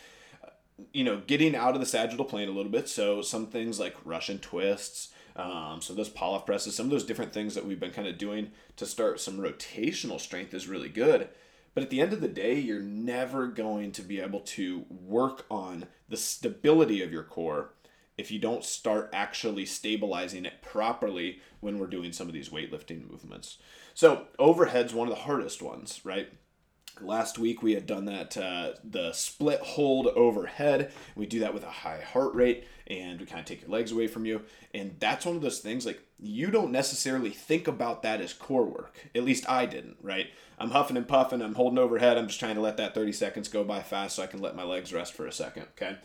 You 0.92 1.04
know, 1.04 1.20
getting 1.26 1.54
out 1.54 1.74
of 1.74 1.80
the 1.80 1.86
sagittal 1.86 2.24
plane 2.24 2.48
a 2.48 2.52
little 2.52 2.72
bit. 2.72 2.88
So 2.88 3.20
some 3.20 3.46
things 3.46 3.78
like 3.78 3.94
Russian 4.04 4.38
twists, 4.38 5.10
um, 5.36 5.80
so 5.80 5.94
those 5.94 6.10
Pallof 6.10 6.44
presses, 6.44 6.74
some 6.74 6.86
of 6.86 6.90
those 6.90 7.04
different 7.04 7.32
things 7.32 7.54
that 7.54 7.64
we've 7.64 7.80
been 7.80 7.92
kind 7.92 8.08
of 8.08 8.18
doing 8.18 8.50
to 8.76 8.86
start 8.86 9.20
some 9.20 9.38
rotational 9.38 10.20
strength 10.20 10.54
is 10.54 10.68
really 10.68 10.88
good. 10.88 11.28
But 11.74 11.84
at 11.84 11.90
the 11.90 12.00
end 12.00 12.12
of 12.12 12.20
the 12.20 12.28
day, 12.28 12.58
you're 12.58 12.80
never 12.80 13.46
going 13.46 13.92
to 13.92 14.02
be 14.02 14.20
able 14.20 14.40
to 14.40 14.86
work 14.88 15.46
on 15.50 15.86
the 16.08 16.16
stability 16.16 17.02
of 17.02 17.12
your 17.12 17.22
core 17.22 17.70
if 18.18 18.30
you 18.30 18.38
don't 18.38 18.64
start 18.64 19.08
actually 19.12 19.64
stabilizing 19.64 20.44
it 20.44 20.60
properly 20.62 21.40
when 21.60 21.78
we're 21.78 21.86
doing 21.86 22.12
some 22.12 22.26
of 22.26 22.34
these 22.34 22.50
weightlifting 22.50 23.08
movements. 23.10 23.58
So, 23.94 24.26
overhead's 24.38 24.92
one 24.92 25.08
of 25.08 25.14
the 25.14 25.22
hardest 25.22 25.62
ones, 25.62 26.00
right? 26.04 26.30
Last 27.02 27.38
week 27.38 27.62
we 27.62 27.74
had 27.74 27.86
done 27.86 28.04
that 28.06 28.36
uh, 28.36 28.72
the 28.84 29.12
split 29.12 29.60
hold 29.60 30.06
overhead. 30.08 30.92
We 31.14 31.26
do 31.26 31.40
that 31.40 31.54
with 31.54 31.64
a 31.64 31.70
high 31.70 32.00
heart 32.00 32.34
rate, 32.34 32.66
and 32.86 33.20
we 33.20 33.26
kind 33.26 33.40
of 33.40 33.46
take 33.46 33.62
your 33.62 33.70
legs 33.70 33.92
away 33.92 34.06
from 34.06 34.24
you. 34.24 34.42
And 34.74 34.96
that's 34.98 35.26
one 35.26 35.36
of 35.36 35.42
those 35.42 35.60
things 35.60 35.86
like 35.86 36.00
you 36.18 36.50
don't 36.50 36.72
necessarily 36.72 37.30
think 37.30 37.66
about 37.68 38.02
that 38.02 38.20
as 38.20 38.32
core 38.32 38.64
work. 38.64 39.08
At 39.14 39.24
least 39.24 39.48
I 39.48 39.66
didn't, 39.66 39.96
right? 40.02 40.28
I'm 40.58 40.70
huffing 40.70 40.96
and 40.96 41.08
puffing. 41.08 41.40
I'm 41.40 41.54
holding 41.54 41.78
overhead. 41.78 42.18
I'm 42.18 42.26
just 42.26 42.40
trying 42.40 42.56
to 42.56 42.60
let 42.60 42.76
that 42.76 42.94
30 42.94 43.12
seconds 43.12 43.48
go 43.48 43.64
by 43.64 43.80
fast 43.80 44.16
so 44.16 44.22
I 44.22 44.26
can 44.26 44.42
let 44.42 44.56
my 44.56 44.64
legs 44.64 44.92
rest 44.92 45.14
for 45.14 45.26
a 45.26 45.32
second. 45.32 45.66
Okay. 45.72 45.96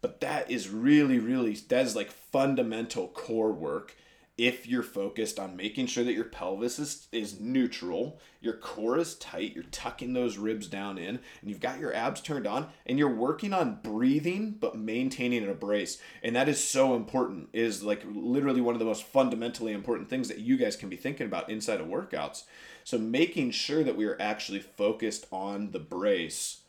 But 0.00 0.20
that 0.20 0.50
is 0.50 0.68
really, 0.68 1.18
really, 1.18 1.54
that 1.54 1.86
is 1.86 1.96
like 1.96 2.10
fundamental 2.10 3.08
core 3.08 3.52
work 3.52 3.96
if 4.36 4.66
you're 4.66 4.82
focused 4.82 5.38
on 5.38 5.56
making 5.56 5.86
sure 5.86 6.02
that 6.02 6.12
your 6.12 6.24
pelvis 6.24 6.80
is, 6.80 7.06
is 7.12 7.38
neutral, 7.38 8.18
your 8.40 8.54
core 8.54 8.98
is 8.98 9.14
tight, 9.14 9.54
you're 9.54 9.62
tucking 9.64 10.12
those 10.12 10.38
ribs 10.38 10.66
down 10.66 10.98
in, 10.98 11.20
and 11.40 11.50
you've 11.50 11.60
got 11.60 11.78
your 11.78 11.94
abs 11.94 12.20
turned 12.20 12.46
on, 12.46 12.66
and 12.84 12.98
you're 12.98 13.14
working 13.14 13.52
on 13.52 13.78
breathing 13.82 14.56
but 14.58 14.76
maintaining 14.76 15.48
a 15.48 15.54
brace. 15.54 15.98
And 16.22 16.34
that 16.34 16.48
is 16.48 16.62
so 16.62 16.96
important, 16.96 17.48
is 17.52 17.84
like 17.84 18.02
literally 18.12 18.60
one 18.60 18.74
of 18.74 18.80
the 18.80 18.84
most 18.84 19.04
fundamentally 19.04 19.72
important 19.72 20.10
things 20.10 20.26
that 20.28 20.40
you 20.40 20.56
guys 20.56 20.74
can 20.74 20.88
be 20.88 20.96
thinking 20.96 21.26
about 21.26 21.48
inside 21.48 21.80
of 21.80 21.86
workouts. 21.86 22.42
So 22.82 22.98
making 22.98 23.52
sure 23.52 23.84
that 23.84 23.96
we 23.96 24.04
are 24.04 24.20
actually 24.20 24.60
focused 24.60 25.26
on 25.30 25.70
the 25.70 25.78
brace 25.78 26.62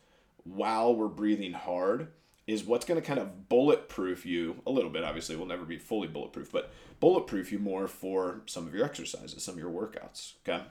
while 0.44 0.94
we're 0.94 1.08
breathing 1.08 1.52
hard 1.52 2.08
is 2.46 2.64
what's 2.64 2.84
going 2.86 3.00
to 3.00 3.06
kind 3.06 3.18
of 3.18 3.48
bulletproof 3.48 4.24
you 4.24 4.62
a 4.66 4.70
little 4.70 4.90
bit. 4.90 5.02
Obviously, 5.02 5.36
we'll 5.36 5.46
never 5.46 5.64
be 5.64 5.78
fully 5.78 6.08
bulletproof, 6.08 6.52
but 6.52 6.70
bulletproof 7.00 7.50
you 7.50 7.58
more 7.58 7.88
for 7.88 8.42
some 8.46 8.66
of 8.66 8.74
your 8.74 8.84
exercises, 8.84 9.42
some 9.42 9.54
of 9.54 9.60
your 9.60 9.70
workouts. 9.70 10.34
Okay. 10.46 10.62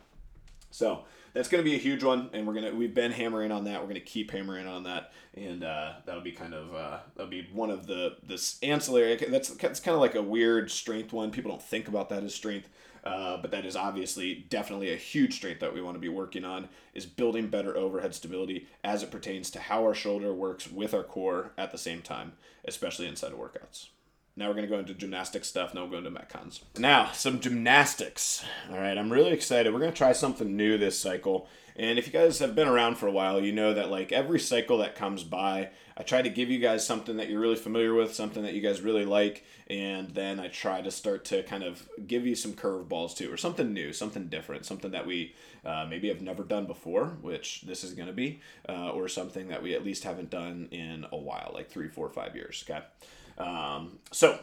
So 0.72 1.03
that's 1.34 1.48
going 1.48 1.63
to 1.63 1.70
be 1.70 1.75
a 1.75 1.79
huge 1.79 2.03
one, 2.03 2.29
and 2.34 2.46
we're 2.46 2.53
gonna 2.53 2.74
we've 2.74 2.94
been 2.94 3.12
hammering 3.12 3.51
on 3.51 3.65
that. 3.65 3.82
We're 3.82 3.94
to 3.94 4.00
keep 4.01 4.32
hammering 4.32 4.67
on 4.67 4.84
that, 4.84 5.12
and 5.34 5.63
uh, 5.63 5.94
that'll 6.05 6.22
be 6.22 6.32
kind 6.32 6.53
of 6.53 6.74
uh, 6.74 7.00
that'll 7.15 7.29
be 7.29 7.48
one 7.53 7.70
of 7.70 7.88
the 7.88 8.17
this 8.24 8.58
ancillary. 8.63 9.15
That's 9.15 9.50
that's 9.50 9.79
kind 9.79 9.96
of 9.96 10.01
like 10.01 10.15
a 10.15 10.22
weird 10.22 10.72
strength 10.72 11.13
one. 11.13 11.32
People 11.32 11.51
don't 11.51 11.62
think 11.62 11.88
about 11.88 12.10
that 12.10 12.24
as 12.24 12.34
strength. 12.34 12.70
Uh, 13.06 13.38
but 13.38 13.52
that 13.52 13.66
is 13.66 13.76
obviously 13.76 14.46
definitely 14.50 14.92
a 14.92 14.98
huge 14.98 15.36
strength 15.36 15.60
that 15.60 15.74
we 15.74 15.82
want 15.82 15.96
to 15.96 16.00
be 16.00 16.10
working 16.10 16.44
on 16.44 16.68
is 16.94 17.06
building 17.06 17.48
better 17.48 17.78
overhead 17.78 18.16
stability 18.16 18.68
as 18.84 19.04
it 19.04 19.12
pertains 19.12 19.52
to 19.52 19.60
how 19.60 19.84
our 19.84 19.94
shoulder 19.94 20.34
works 20.34 20.72
with 20.72 20.94
our 20.94 21.04
core 21.04 21.52
at 21.56 21.72
the 21.72 21.78
same 21.78 22.02
time, 22.02 22.34
especially 22.66 23.06
inside 23.06 23.32
of 23.32 23.38
workouts. 23.38 23.90
Now 24.38 24.48
we're 24.48 24.56
going 24.56 24.65
to 24.65 24.72
go 24.72 24.80
into 24.80 24.94
gymnastic 24.94 25.46
stuff. 25.46 25.74
Now 25.74 25.82
we'll 25.82 26.01
go 26.01 26.08
into 26.08 26.12
Metcons. 26.12 26.60
Now, 26.77 27.12
some 27.12 27.39
gymnastics. 27.39 28.44
All 28.70 28.77
right, 28.77 28.98
I'm 28.98 29.12
really 29.12 29.32
excited. 29.32 29.72
We're 29.72 29.80
going 29.80 29.94
to 29.94 29.98
try 29.98 30.12
something 30.12 30.58
new 30.58 30.77
this 30.77 31.00
cycle. 31.00 31.48
And 31.77 32.00
if 32.00 32.08
you 32.08 32.13
guys 32.13 32.39
have 32.39 32.56
been 32.56 32.68
around 32.68 32.96
for 32.96 33.08
a 33.08 33.12
while, 33.12 33.39
you 33.42 33.51
know 33.54 33.74
that 33.74 33.89
like 33.89 34.12
every 34.12 34.39
cycle 34.39 34.77
that 34.80 34.96
comes 34.96 35.24
by, 35.24 35.70
I 35.98 36.04
try 36.04 36.22
to 36.22 36.30
give 36.30 36.50
you 36.50 36.60
guys 36.60 36.86
something 36.86 37.18
that 37.18 37.30
you're 37.30 37.39
really 37.39 37.56
familiar 37.56 37.94
with, 37.94 38.13
something 38.13 38.44
that 38.44 38.54
you 38.54 38.62
guys 38.62 38.82
really 38.82 39.06
like, 39.06 39.46
and 39.68 40.10
then 40.10 40.39
I 40.39 40.50
try 40.50 40.82
to 40.82 40.92
start 40.92 41.25
to 41.25 41.44
kind 41.44 41.63
of 41.63 41.88
give 42.06 42.25
you 42.25 42.36
some 42.36 42.54
curveballs 42.54 43.15
too, 43.15 43.32
or 43.32 43.38
something 43.38 43.74
new, 43.74 43.92
something 43.94 44.27
different, 44.27 44.65
something 44.65 44.92
that 44.92 45.06
we 45.06 45.34
uh, 45.65 45.86
maybe 45.89 46.08
have 46.10 46.22
never 46.22 46.44
done 46.44 46.65
before, 46.65 47.18
which 47.22 47.62
this 47.62 47.84
is 47.84 47.94
going 47.94 48.08
to 48.08 48.13
be, 48.13 48.42
uh, 48.70 48.89
or 48.89 49.08
something 49.10 49.48
that 49.50 49.62
we 49.62 49.74
at 49.74 49.84
least 49.84 50.04
haven't 50.04 50.30
done 50.30 50.70
in 50.72 51.06
a 51.12 51.18
while, 51.18 51.51
like 51.54 51.70
three, 51.70 51.89
four, 51.89 52.10
five 52.10 52.36
years. 52.36 52.63
Okay. 52.70 52.84
Um, 53.38 54.00
so 54.12 54.39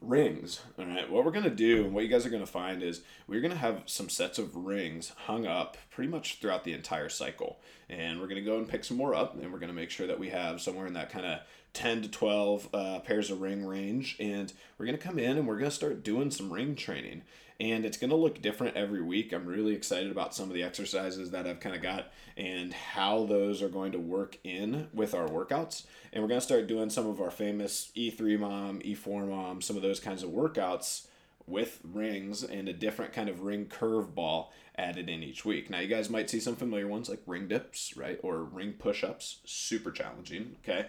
rings. 0.00 0.60
All 0.78 0.84
right, 0.84 1.10
what 1.10 1.24
we're 1.24 1.30
gonna 1.30 1.50
do 1.50 1.84
and 1.84 1.94
what 1.94 2.04
you 2.04 2.10
guys 2.10 2.26
are 2.26 2.30
gonna 2.30 2.46
find 2.46 2.82
is 2.82 3.02
we're 3.26 3.40
gonna 3.40 3.54
have 3.54 3.82
some 3.86 4.08
sets 4.08 4.38
of 4.38 4.54
rings 4.54 5.12
hung 5.26 5.46
up 5.46 5.76
pretty 5.90 6.10
much 6.10 6.38
throughout 6.40 6.64
the 6.64 6.72
entire 6.72 7.08
cycle, 7.08 7.58
and 7.88 8.20
we're 8.20 8.26
gonna 8.26 8.42
go 8.42 8.58
and 8.58 8.68
pick 8.68 8.84
some 8.84 8.96
more 8.96 9.14
up, 9.14 9.40
and 9.40 9.52
we're 9.52 9.58
gonna 9.58 9.72
make 9.72 9.90
sure 9.90 10.06
that 10.06 10.18
we 10.18 10.28
have 10.30 10.60
somewhere 10.60 10.86
in 10.86 10.92
that 10.94 11.10
kind 11.10 11.26
of 11.26 11.40
10 11.72 12.02
to 12.02 12.08
12 12.08 12.68
uh, 12.72 12.98
pairs 13.00 13.30
of 13.30 13.40
ring 13.40 13.66
range, 13.66 14.16
and 14.20 14.52
we're 14.78 14.86
gonna 14.86 14.98
come 14.98 15.18
in 15.18 15.38
and 15.38 15.46
we're 15.48 15.58
gonna 15.58 15.70
start 15.70 16.04
doing 16.04 16.30
some 16.30 16.52
ring 16.52 16.74
training 16.76 17.22
and 17.60 17.84
it's 17.84 17.96
going 17.96 18.10
to 18.10 18.16
look 18.16 18.42
different 18.42 18.76
every 18.76 19.02
week. 19.02 19.32
I'm 19.32 19.46
really 19.46 19.74
excited 19.74 20.10
about 20.10 20.34
some 20.34 20.48
of 20.48 20.54
the 20.54 20.62
exercises 20.62 21.30
that 21.30 21.46
I've 21.46 21.60
kind 21.60 21.76
of 21.76 21.82
got 21.82 22.12
and 22.36 22.72
how 22.72 23.24
those 23.24 23.62
are 23.62 23.68
going 23.68 23.92
to 23.92 23.98
work 23.98 24.38
in 24.42 24.88
with 24.92 25.14
our 25.14 25.28
workouts. 25.28 25.84
And 26.12 26.22
we're 26.22 26.28
going 26.28 26.40
to 26.40 26.46
start 26.46 26.66
doing 26.66 26.90
some 26.90 27.06
of 27.06 27.20
our 27.20 27.30
famous 27.30 27.92
E3 27.96 28.38
mom, 28.38 28.80
E4 28.80 29.28
mom, 29.28 29.60
some 29.60 29.76
of 29.76 29.82
those 29.82 30.00
kinds 30.00 30.22
of 30.22 30.30
workouts 30.30 31.06
with 31.46 31.80
rings 31.84 32.42
and 32.42 32.68
a 32.68 32.72
different 32.72 33.12
kind 33.12 33.28
of 33.28 33.42
ring 33.42 33.66
curve 33.66 34.14
ball 34.14 34.52
added 34.76 35.08
in 35.08 35.22
each 35.22 35.44
week. 35.44 35.70
Now, 35.70 35.80
you 35.80 35.88
guys 35.88 36.10
might 36.10 36.30
see 36.30 36.40
some 36.40 36.56
familiar 36.56 36.88
ones 36.88 37.08
like 37.08 37.20
ring 37.26 37.46
dips, 37.46 37.96
right? 37.96 38.18
Or 38.22 38.42
ring 38.42 38.72
push 38.72 39.04
ups, 39.04 39.38
super 39.44 39.92
challenging, 39.92 40.56
okay? 40.62 40.88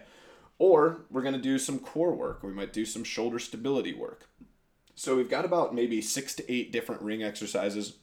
Or 0.58 1.02
we're 1.10 1.22
to 1.22 1.38
do 1.38 1.58
some 1.58 1.78
core 1.78 2.14
work. 2.14 2.42
We 2.42 2.52
might 2.52 2.72
do 2.72 2.84
some 2.84 3.04
shoulder 3.04 3.38
stability 3.38 3.92
work. 3.92 4.28
So 4.98 5.14
we've 5.14 5.28
got 5.28 5.44
about 5.44 5.74
maybe 5.74 6.00
six 6.00 6.34
to 6.36 6.52
eight 6.52 6.72
different 6.72 7.02
ring 7.02 7.22
exercises 7.22 7.98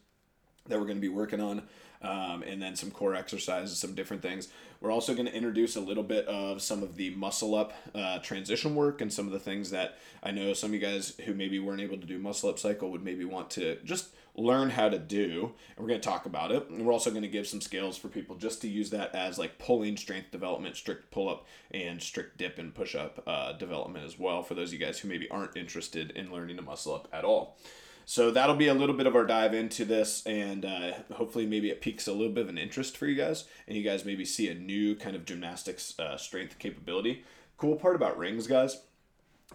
that 0.68 0.80
we're 0.80 0.86
going 0.86 0.98
to 0.98 1.02
be 1.02 1.10
working 1.10 1.42
on, 1.42 1.64
um, 2.04 2.44
and 2.44 2.62
then 2.62 2.76
some 2.76 2.92
core 2.92 3.16
exercises, 3.16 3.78
some 3.80 3.96
different 3.96 4.22
things. 4.22 4.48
We're 4.80 4.92
also 4.92 5.14
going 5.16 5.26
to 5.26 5.34
introduce 5.34 5.76
a 5.76 5.80
little 5.82 6.04
bit 6.04 6.28
of 6.28 6.62
some 6.62 6.84
of 6.84 6.96
the 6.96 7.10
muscle 7.16 7.56
up 7.56 7.74
uh, 7.96 8.20
transition 8.20 8.76
work 8.76 9.02
and 9.02 9.12
some 9.12 9.26
of 9.26 9.34
the 9.34 9.40
things 9.40 9.72
that 9.72 9.98
I 10.22 10.30
know 10.30 10.54
some 10.54 10.70
of 10.70 10.76
you 10.76 10.80
guys 10.80 11.16
who 11.26 11.34
maybe 11.34 11.58
weren't 11.58 11.82
able 11.82 11.98
to 11.98 12.06
do 12.06 12.20
muscle 12.20 12.50
up 12.50 12.60
cycle 12.60 12.92
would 12.92 13.04
maybe 13.04 13.26
want 13.26 13.50
to 13.52 13.78
just 13.84 14.10
learn 14.36 14.70
how 14.72 14.90
to 14.90 15.00
do. 15.00 15.54
And 15.76 15.84
we're 15.84 15.90
going 15.90 16.02
to 16.02 16.08
talk 16.08 16.26
about 16.26 16.52
it. 16.52 16.70
And 16.70 16.86
we're 16.86 16.94
also 16.94 17.10
going 17.10 17.24
to 17.24 17.28
give 17.28 17.48
some 17.48 17.62
scales 17.62 17.98
for 17.98 18.08
people 18.08 18.36
just 18.36 18.62
to 18.62 18.68
use 18.68 18.90
that 18.92 19.14
as 19.14 19.38
like 19.38 19.60
pulling 19.60 19.98
strength 19.98 20.32
development, 20.32 20.76
strict 20.76 21.12
pull 21.12 21.30
up, 21.30 21.46
and 21.72 22.02
strict 22.02 22.38
dip 22.38 22.58
and 22.58 22.74
push 22.74 22.96
up 22.96 23.22
uh, 23.28 23.54
development 23.54 24.06
as 24.06 24.18
well 24.18 24.44
for 24.44 24.56
those 24.56 24.70
of 24.70 24.80
you 24.80 24.86
guys 24.86 25.00
who 25.00 25.08
maybe 25.08 25.30
aren't 25.30 25.56
interested 25.56 26.12
in 26.12 26.32
learning 26.32 26.58
to 26.58 26.64
muscle 26.64 26.96
up 26.96 27.08
at 27.14 27.24
all. 27.24 27.58
So 28.06 28.32
that'll 28.32 28.56
be 28.56 28.68
a 28.68 28.74
little 28.74 28.96
bit 28.96 29.08
of 29.08 29.16
our 29.16 29.26
dive 29.26 29.54
into 29.54 29.86
this, 29.86 30.26
and 30.26 30.66
uh, 30.66 30.92
hopefully 31.14 31.46
maybe 31.46 31.70
it 31.70 31.80
piques 31.80 32.06
a 32.06 32.12
little 32.12 32.34
bit 32.34 32.44
of 32.44 32.50
an 32.50 32.58
interest 32.58 32.98
for 32.98 33.08
you 33.08 33.16
guys, 33.16 33.46
and 33.66 33.78
you 33.78 33.84
guys 33.84 34.04
maybe 34.04 34.26
see 34.26 34.50
a 34.50 34.54
new 34.54 34.94
kind 34.94 35.16
of 35.16 35.24
gymnastics 35.24 35.98
uh, 35.98 36.18
strength 36.18 36.60
capability. 36.60 37.24
Cool 37.56 37.78
part 37.78 37.96
about 37.96 38.18
rings, 38.18 38.46
guys, 38.46 38.82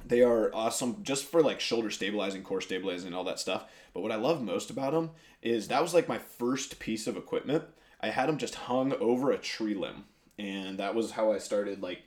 they 0.06 0.22
are 0.22 0.50
awesome 0.54 1.02
just 1.02 1.24
for 1.24 1.42
like 1.42 1.60
shoulder 1.60 1.90
stabilizing, 1.90 2.42
core 2.42 2.60
stabilizing, 2.60 3.14
all 3.14 3.24
that 3.24 3.40
stuff. 3.40 3.64
But 3.94 4.02
what 4.02 4.12
I 4.12 4.16
love 4.16 4.42
most 4.42 4.70
about 4.70 4.92
them 4.92 5.10
is 5.42 5.68
that 5.68 5.82
was 5.82 5.94
like 5.94 6.08
my 6.08 6.18
first 6.18 6.78
piece 6.78 7.06
of 7.06 7.16
equipment. 7.16 7.64
I 8.00 8.10
had 8.10 8.28
them 8.28 8.38
just 8.38 8.54
hung 8.54 8.92
over 8.94 9.30
a 9.30 9.38
tree 9.38 9.74
limb 9.74 10.04
and 10.38 10.78
that 10.78 10.94
was 10.94 11.10
how 11.10 11.32
I 11.32 11.38
started 11.38 11.82
like 11.82 12.02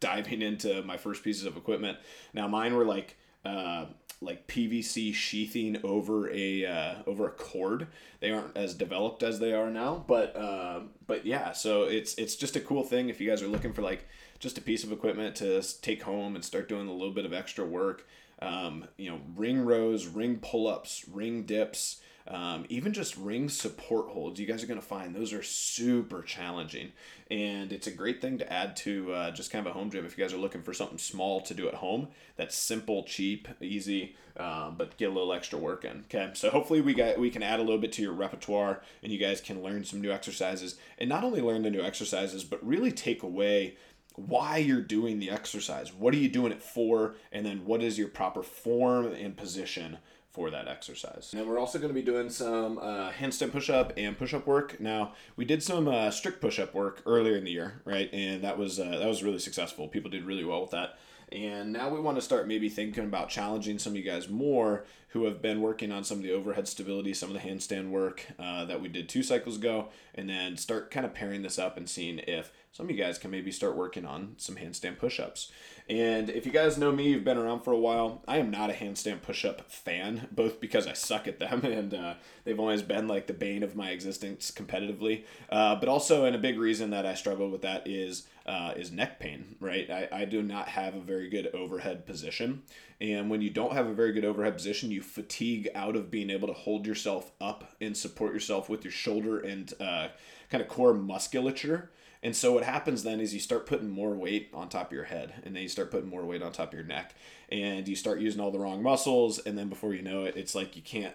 diving 0.00 0.42
into 0.42 0.82
my 0.82 0.96
first 0.96 1.22
pieces 1.22 1.46
of 1.46 1.56
equipment. 1.56 1.98
Now 2.34 2.48
mine 2.48 2.74
were 2.74 2.84
like 2.84 3.16
uh, 3.44 3.86
like 4.20 4.46
PVC 4.48 5.14
sheathing 5.14 5.78
over 5.84 6.30
a 6.30 6.66
uh, 6.66 6.94
over 7.06 7.28
a 7.28 7.30
cord. 7.30 7.86
They 8.20 8.32
aren't 8.32 8.56
as 8.56 8.74
developed 8.74 9.22
as 9.22 9.38
they 9.38 9.52
are 9.52 9.70
now, 9.70 10.04
but 10.06 10.34
uh, 10.34 10.80
but 11.06 11.24
yeah. 11.24 11.52
So 11.52 11.84
it's 11.84 12.14
it's 12.16 12.34
just 12.34 12.56
a 12.56 12.60
cool 12.60 12.82
thing 12.82 13.08
if 13.08 13.20
you 13.20 13.28
guys 13.28 13.42
are 13.42 13.48
looking 13.48 13.72
for 13.72 13.82
like 13.82 14.08
just 14.38 14.58
a 14.58 14.62
piece 14.62 14.82
of 14.82 14.90
equipment 14.90 15.36
to 15.36 15.62
take 15.80 16.02
home 16.02 16.34
and 16.34 16.44
start 16.44 16.68
doing 16.68 16.88
a 16.88 16.92
little 16.92 17.14
bit 17.14 17.24
of 17.24 17.32
extra 17.32 17.64
work. 17.64 18.06
Um, 18.40 18.86
you 18.96 19.10
know, 19.10 19.20
ring 19.34 19.64
rows, 19.64 20.06
ring 20.06 20.38
pull 20.40 20.66
ups, 20.68 21.04
ring 21.10 21.44
dips. 21.44 22.00
Um, 22.28 22.66
even 22.68 22.92
just 22.92 23.16
ring 23.16 23.48
support 23.48 24.08
holds, 24.08 24.40
you 24.40 24.46
guys 24.46 24.60
are 24.64 24.66
going 24.66 24.80
to 24.80 24.86
find 24.86 25.14
those 25.14 25.32
are 25.32 25.44
super 25.44 26.22
challenging. 26.22 26.90
And 27.30 27.72
it's 27.72 27.86
a 27.86 27.92
great 27.92 28.20
thing 28.20 28.38
to 28.38 28.52
add 28.52 28.74
to 28.78 29.12
uh, 29.12 29.30
just 29.30 29.52
kind 29.52 29.64
of 29.64 29.70
a 29.70 29.78
home 29.78 29.90
gym 29.90 30.04
if 30.04 30.18
you 30.18 30.24
guys 30.24 30.32
are 30.32 30.38
looking 30.38 30.62
for 30.62 30.74
something 30.74 30.98
small 30.98 31.40
to 31.42 31.54
do 31.54 31.68
at 31.68 31.74
home 31.74 32.08
that's 32.36 32.56
simple, 32.56 33.04
cheap, 33.04 33.46
easy, 33.60 34.16
um, 34.36 34.74
but 34.76 34.96
get 34.96 35.08
a 35.08 35.12
little 35.12 35.32
extra 35.32 35.58
work 35.58 35.84
in. 35.84 36.04
Okay, 36.12 36.30
so 36.34 36.50
hopefully 36.50 36.80
we 36.80 36.94
got 36.94 37.16
we 37.18 37.30
can 37.30 37.44
add 37.44 37.60
a 37.60 37.62
little 37.62 37.78
bit 37.78 37.92
to 37.92 38.02
your 38.02 38.12
repertoire 38.12 38.82
and 39.04 39.12
you 39.12 39.18
guys 39.18 39.40
can 39.40 39.62
learn 39.62 39.84
some 39.84 40.00
new 40.00 40.10
exercises 40.10 40.76
and 40.98 41.08
not 41.08 41.22
only 41.22 41.40
learn 41.40 41.62
the 41.62 41.70
new 41.70 41.82
exercises, 41.82 42.42
but 42.42 42.64
really 42.66 42.90
take 42.90 43.22
away 43.22 43.76
why 44.16 44.58
you're 44.58 44.80
doing 44.80 45.18
the 45.18 45.30
exercise. 45.30 45.92
What 45.92 46.12
are 46.14 46.18
you 46.18 46.28
doing 46.28 46.52
it 46.52 46.62
for? 46.62 47.14
And 47.32 47.46
then 47.46 47.64
what 47.64 47.82
is 47.82 47.98
your 47.98 48.08
proper 48.08 48.42
form 48.42 49.06
and 49.06 49.36
position 49.36 49.98
for 50.36 50.50
that 50.50 50.68
exercise. 50.68 51.32
And 51.34 51.48
we're 51.48 51.58
also 51.58 51.78
going 51.78 51.88
to 51.88 51.94
be 51.94 52.02
doing 52.02 52.28
some 52.28 52.76
uh, 52.76 53.10
handstand 53.10 53.52
push-up 53.52 53.94
and 53.96 54.18
push-up 54.18 54.46
work. 54.46 54.78
Now 54.78 55.14
we 55.34 55.46
did 55.46 55.62
some 55.62 55.88
uh, 55.88 56.10
strict 56.10 56.42
push-up 56.42 56.74
work 56.74 57.00
earlier 57.06 57.36
in 57.36 57.44
the 57.44 57.50
year, 57.50 57.80
right? 57.86 58.10
And 58.12 58.44
that 58.44 58.58
was 58.58 58.78
uh, 58.78 58.98
that 58.98 59.08
was 59.08 59.22
really 59.22 59.38
successful. 59.38 59.88
People 59.88 60.10
did 60.10 60.24
really 60.24 60.44
well 60.44 60.60
with 60.60 60.72
that. 60.72 60.98
And 61.32 61.72
now 61.72 61.88
we 61.88 62.00
want 62.00 62.16
to 62.18 62.22
start 62.22 62.46
maybe 62.46 62.68
thinking 62.68 63.04
about 63.04 63.28
challenging 63.28 63.78
some 63.78 63.92
of 63.92 63.96
you 63.96 64.04
guys 64.04 64.28
more 64.28 64.84
who 65.08 65.24
have 65.24 65.40
been 65.40 65.60
working 65.60 65.90
on 65.90 66.04
some 66.04 66.18
of 66.18 66.22
the 66.22 66.32
overhead 66.32 66.68
stability, 66.68 67.14
some 67.14 67.34
of 67.34 67.34
the 67.34 67.48
handstand 67.48 67.90
work 67.90 68.26
uh, 68.38 68.64
that 68.66 68.80
we 68.80 68.88
did 68.88 69.08
two 69.08 69.22
cycles 69.22 69.56
ago, 69.56 69.88
and 70.14 70.28
then 70.28 70.56
start 70.56 70.90
kind 70.90 71.06
of 71.06 71.14
pairing 71.14 71.42
this 71.42 71.58
up 71.58 71.76
and 71.76 71.88
seeing 71.88 72.18
if 72.20 72.52
some 72.70 72.86
of 72.86 72.90
you 72.90 73.02
guys 73.02 73.18
can 73.18 73.30
maybe 73.30 73.50
start 73.50 73.76
working 73.76 74.04
on 74.04 74.34
some 74.36 74.56
handstand 74.56 74.98
push 74.98 75.18
ups. 75.18 75.50
And 75.88 76.28
if 76.28 76.44
you 76.44 76.52
guys 76.52 76.76
know 76.76 76.92
me, 76.92 77.08
you've 77.08 77.24
been 77.24 77.38
around 77.38 77.60
for 77.60 77.72
a 77.72 77.78
while, 77.78 78.22
I 78.28 78.36
am 78.36 78.50
not 78.50 78.70
a 78.70 78.74
handstand 78.74 79.22
push 79.22 79.44
up 79.44 79.70
fan, 79.70 80.28
both 80.30 80.60
because 80.60 80.86
I 80.86 80.92
suck 80.92 81.26
at 81.26 81.38
them 81.38 81.60
and 81.64 81.94
uh, 81.94 82.14
they've 82.44 82.60
always 82.60 82.82
been 82.82 83.08
like 83.08 83.26
the 83.26 83.32
bane 83.32 83.62
of 83.62 83.74
my 83.74 83.90
existence 83.90 84.50
competitively, 84.50 85.24
uh, 85.48 85.76
but 85.76 85.88
also, 85.88 86.24
and 86.24 86.36
a 86.36 86.40
big 86.40 86.58
reason 86.58 86.90
that 86.90 87.06
I 87.06 87.14
struggle 87.14 87.50
with 87.50 87.62
that 87.62 87.88
is. 87.88 88.26
Uh, 88.46 88.72
is 88.76 88.92
neck 88.92 89.18
pain, 89.18 89.56
right? 89.58 89.90
I, 89.90 90.08
I 90.12 90.24
do 90.24 90.40
not 90.40 90.68
have 90.68 90.94
a 90.94 91.00
very 91.00 91.28
good 91.28 91.48
overhead 91.52 92.06
position. 92.06 92.62
And 93.00 93.28
when 93.28 93.42
you 93.42 93.50
don't 93.50 93.72
have 93.72 93.88
a 93.88 93.92
very 93.92 94.12
good 94.12 94.24
overhead 94.24 94.54
position, 94.54 94.92
you 94.92 95.02
fatigue 95.02 95.68
out 95.74 95.96
of 95.96 96.12
being 96.12 96.30
able 96.30 96.46
to 96.46 96.54
hold 96.54 96.86
yourself 96.86 97.32
up 97.40 97.74
and 97.80 97.96
support 97.96 98.32
yourself 98.32 98.68
with 98.68 98.84
your 98.84 98.92
shoulder 98.92 99.40
and 99.40 99.74
uh, 99.80 100.08
kind 100.48 100.62
of 100.62 100.68
core 100.68 100.94
musculature. 100.94 101.90
And 102.22 102.36
so 102.36 102.52
what 102.52 102.62
happens 102.62 103.02
then 103.02 103.20
is 103.20 103.34
you 103.34 103.40
start 103.40 103.66
putting 103.66 103.90
more 103.90 104.14
weight 104.14 104.50
on 104.54 104.68
top 104.68 104.86
of 104.86 104.92
your 104.92 105.04
head, 105.04 105.34
and 105.44 105.54
then 105.54 105.62
you 105.64 105.68
start 105.68 105.90
putting 105.90 106.08
more 106.08 106.24
weight 106.24 106.42
on 106.42 106.52
top 106.52 106.68
of 106.68 106.74
your 106.74 106.86
neck, 106.86 107.14
and 107.50 107.86
you 107.88 107.96
start 107.96 108.20
using 108.20 108.40
all 108.40 108.52
the 108.52 108.60
wrong 108.60 108.82
muscles, 108.82 109.40
and 109.40 109.58
then 109.58 109.68
before 109.68 109.92
you 109.92 110.02
know 110.02 110.24
it, 110.24 110.36
it's 110.36 110.54
like 110.54 110.76
you 110.76 110.82
can't 110.82 111.14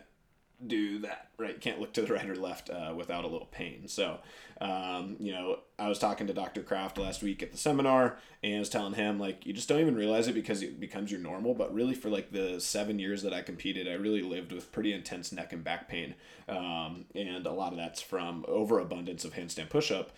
do 0.68 1.00
that 1.00 1.30
right. 1.38 1.56
You 1.56 1.60
can't 1.60 1.80
look 1.80 1.94
to 1.94 2.02
the 2.02 2.14
right 2.14 2.30
or 2.30 2.36
left 2.36 2.70
uh, 2.70 2.94
without 2.96 3.24
a 3.24 3.28
little 3.28 3.48
pain. 3.48 3.88
So, 3.88 4.20
um, 4.60 5.16
you 5.20 5.34
know, 5.34 5.60
I 5.80 5.88
was 5.88 5.98
talking 5.98 6.28
to 6.28 6.34
Dr. 6.34 6.62
Kraft 6.62 6.98
last 6.98 7.24
week 7.24 7.42
at 7.42 7.52
the 7.52 7.58
seminar 7.58 8.18
and 8.44 8.58
I 8.58 8.60
was 8.60 8.70
telling 8.70 8.94
him, 8.94 9.20
like, 9.20 9.46
you 9.46 9.54
just 9.54 9.68
don't 9.68 9.80
even 9.80 9.96
realize 9.96 10.28
it 10.28 10.34
because 10.34 10.62
it 10.62 10.80
becomes 10.80 11.12
your 11.12 11.20
normal. 11.20 11.54
But 11.54 11.74
really, 11.74 11.96
for 11.96 12.10
like 12.10 12.32
the 12.32 12.60
seven 12.60 13.00
years 13.00 13.24
that 13.24 13.34
I 13.34 13.42
competed, 13.42 13.88
I 13.88 13.94
really 13.94 14.22
lived 14.22 14.52
with 14.52 14.72
pretty 14.72 14.94
intense 14.94 15.32
neck 15.32 15.52
and 15.52 15.64
back 15.64 15.88
pain. 15.88 16.16
Um, 16.48 17.06
and 17.16 17.46
a 17.46 17.52
lot 17.52 17.72
of 17.72 17.78
that's 17.78 18.02
from 18.02 18.46
overabundance 18.48 19.26
of 19.26 19.34
handstand 19.34 19.70
push 19.70 19.92
up 19.92 20.12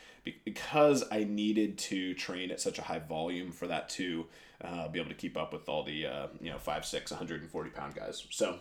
because 0.46 1.04
I 1.12 1.24
needed 1.24 1.78
to 1.80 2.14
train 2.14 2.52
at 2.52 2.62
such 2.62 2.80
a 2.80 2.82
high 2.82 3.00
volume 3.00 3.52
for 3.52 3.68
that 3.68 3.90
to 3.90 4.26
uh, 4.62 4.88
be 4.88 5.00
able 5.00 5.10
to 5.10 5.16
keep 5.16 5.38
up 5.38 5.54
with 5.54 5.68
all 5.68 5.84
the, 5.84 6.06
uh, 6.06 6.28
you 6.40 6.50
know, 6.50 6.58
five, 6.58 6.86
six, 6.86 7.12
140 7.12 7.70
pound 7.72 7.96
guys. 7.96 8.26
So, 8.30 8.60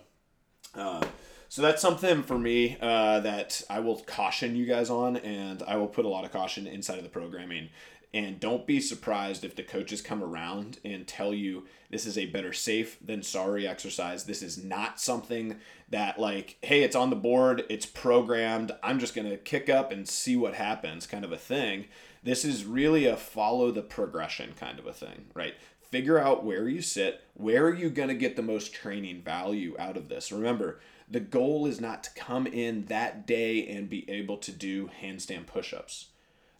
uh, 0.75 1.05
so 1.53 1.61
that's 1.61 1.83
something 1.83 2.23
for 2.23 2.39
me 2.39 2.79
uh, 2.81 3.21
that 3.21 3.61
I 3.69 3.81
will 3.81 4.01
caution 4.01 4.57
you 4.57 4.65
guys 4.65 4.89
on, 4.89 5.19
and 5.19 5.63
I 5.65 5.77
will 5.77 5.87
put 5.87 6.07
a 6.07 6.09
lot 6.09 6.25
of 6.25 6.33
caution 6.33 6.67
inside 6.67 6.97
of 6.97 7.05
the 7.05 7.11
programming. 7.11 7.69
And 8.15 8.41
don't 8.41 8.67
be 8.67 8.81
surprised 8.81 9.45
if 9.45 9.55
the 9.55 9.63
coaches 9.63 10.01
come 10.01 10.25
around 10.25 10.79
and 10.83 11.07
tell 11.07 11.35
you 11.35 11.67
this 11.91 12.07
is 12.07 12.17
a 12.17 12.25
better 12.25 12.55
safe 12.55 12.97
than 13.05 13.23
sorry 13.23 13.69
exercise. 13.69 14.25
This 14.25 14.41
is 14.41 14.65
not 14.65 14.99
something 14.99 15.59
that, 15.91 16.19
like, 16.19 16.57
hey, 16.63 16.85
it's 16.85 16.97
on 16.97 17.11
the 17.11 17.17
board, 17.17 17.65
it's 17.69 17.85
programmed, 17.85 18.73
I'm 18.83 18.99
just 18.99 19.15
going 19.15 19.29
to 19.29 19.37
kick 19.37 19.69
up 19.69 19.93
and 19.93 20.09
see 20.09 20.37
what 20.37 20.55
happens 20.55 21.07
kind 21.07 21.23
of 21.23 21.33
a 21.33 21.37
thing. 21.37 21.85
This 22.23 22.47
is 22.47 22.65
really 22.65 23.05
a 23.05 23.15
follow 23.15 23.71
the 23.71 23.83
progression 23.83 24.55
kind 24.59 24.79
of 24.79 24.87
a 24.87 24.95
thing, 24.95 25.27
right? 25.35 25.53
Figure 25.83 26.19
out 26.19 26.47
where 26.47 26.67
you 26.67 26.81
sit, 26.81 27.21
where 27.35 27.67
are 27.67 27.75
you 27.75 27.91
going 27.91 28.09
to 28.09 28.15
get 28.15 28.37
the 28.37 28.43
most 28.43 28.73
training 28.73 29.21
value 29.21 29.77
out 29.79 29.99
of 29.99 30.09
this. 30.09 30.33
Remember, 30.33 30.81
the 31.13 31.21
goal 31.21 31.67
is 31.67 31.79
not 31.79 32.03
to 32.03 32.11
come 32.15 32.47
in 32.47 32.87
that 32.87 33.27
day 33.27 33.67
and 33.69 33.91
be 33.91 34.09
able 34.09 34.39
to 34.39 34.51
do 34.51 34.91
handstand 35.03 35.47
push 35.47 35.75
ups. 35.75 36.07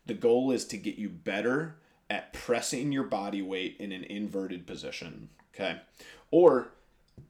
The 0.05 0.15
goal 0.15 0.51
is 0.51 0.67
to 0.67 0.77
get 0.77 0.97
you 0.97 1.09
better 1.09 1.77
at 2.11 2.35
pressing 2.35 2.93
your 2.93 3.05
body 3.05 3.41
weight 3.41 3.77
in 3.81 3.93
an 3.93 4.05
inverted 4.05 4.67
position. 4.67 5.31
Okay. 5.55 5.81
Or 6.31 6.69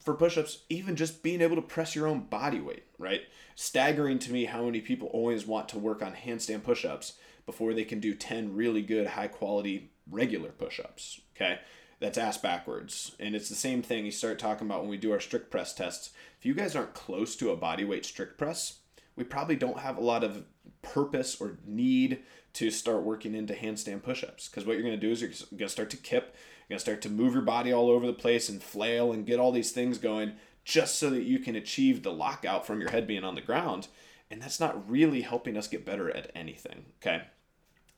for 0.01 0.15
push 0.15 0.37
ups, 0.37 0.63
even 0.69 0.97
just 0.97 1.23
being 1.23 1.41
able 1.41 1.55
to 1.55 1.63
press 1.63 1.95
your 1.95 2.09
own 2.09 2.25
body 2.25 2.61
weight, 2.61 2.87
right? 2.99 3.23
Staggering 3.55 4.19
to 4.21 4.33
me 4.33 4.47
how 4.47 4.65
many 4.65 4.81
people 4.81 5.07
always 5.09 5.47
want 5.47 5.69
to 5.69 5.79
work 5.79 6.03
on 6.03 6.15
handstand 6.15 6.65
push 6.65 6.85
ups 6.85 7.13
before 7.47 7.73
they 7.73 7.85
can 7.85 8.01
do 8.01 8.15
10 8.15 8.57
really 8.57 8.83
good, 8.83 9.09
high 9.09 9.29
quality 9.29 9.93
regular 10.11 10.51
push 10.51 10.81
ups. 10.81 11.21
Okay 11.37 11.61
that's 12.03 12.19
ass 12.19 12.37
backwards. 12.37 13.15
And 13.19 13.35
it's 13.35 13.49
the 13.49 13.55
same 13.55 13.81
thing 13.81 14.05
you 14.05 14.11
start 14.11 14.39
talking 14.39 14.67
about 14.67 14.81
when 14.81 14.91
we 14.91 14.97
do 14.97 15.13
our 15.13 15.21
strict 15.21 15.51
press 15.51 15.73
tests. 15.73 16.11
If 16.39 16.45
you 16.45 16.53
guys 16.53 16.75
aren't 16.75 16.95
close 16.95 17.37
to 17.37 17.51
a 17.51 17.57
body 17.57 17.85
weight 17.85 18.05
strict 18.05 18.37
press, 18.37 18.81
we 19.17 19.25
probably 19.25 19.57
don't 19.57 19.79
have 19.79 19.97
a 19.97 20.03
lot 20.03 20.25
of 20.25 20.45
purpose 20.83 21.41
or 21.41 21.59
need 21.65 22.21
to 22.55 22.71
start 22.71 23.05
working 23.05 23.35
into 23.35 23.55
handstand 23.55 24.03
push-ups 24.03 24.49
because 24.49 24.67
what 24.67 24.75
you're 24.75 24.83
going 24.83 24.99
to 24.99 25.07
do 25.07 25.13
is 25.13 25.23
you're 25.23 25.31
going 25.51 25.59
to 25.61 25.69
start 25.69 25.91
to 25.91 25.97
kip 25.97 26.35
you're 26.69 26.75
going 26.75 26.79
to 26.79 26.83
start 26.83 27.01
to 27.03 27.09
move 27.09 27.33
your 27.33 27.43
body 27.43 27.73
all 27.73 27.89
over 27.89 28.07
the 28.07 28.13
place 28.13 28.49
and 28.49 28.63
flail 28.63 29.13
and 29.13 29.25
get 29.27 29.39
all 29.39 29.53
these 29.53 29.71
things 29.71 29.97
going 29.97 30.33
just 30.65 30.99
so 30.99 31.09
that 31.09 31.23
you 31.23 31.39
can 31.39 31.57
achieve 31.57 32.03
the 32.03 32.13
lockout 32.13 32.67
from 32.67 32.81
your 32.81 32.91
head 32.91 33.07
being 33.07 33.25
on 33.25 33.37
the 33.37 33.41
ground 33.41 33.89
and 34.31 34.43
that's 34.43 34.61
not 34.61 34.91
really 34.91 35.23
helping 35.23 35.57
us 35.57 35.69
get 35.69 35.87
better 35.87 36.11
at 36.11 36.31
anything 36.35 36.85
okay 37.01 37.23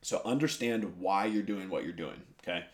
so 0.03 0.21
understand 0.25 0.99
why 0.99 1.25
you're 1.25 1.43
doing 1.43 1.69
what 1.71 1.85
you're 1.85 1.93
doing 1.93 2.23
okay 2.43 2.65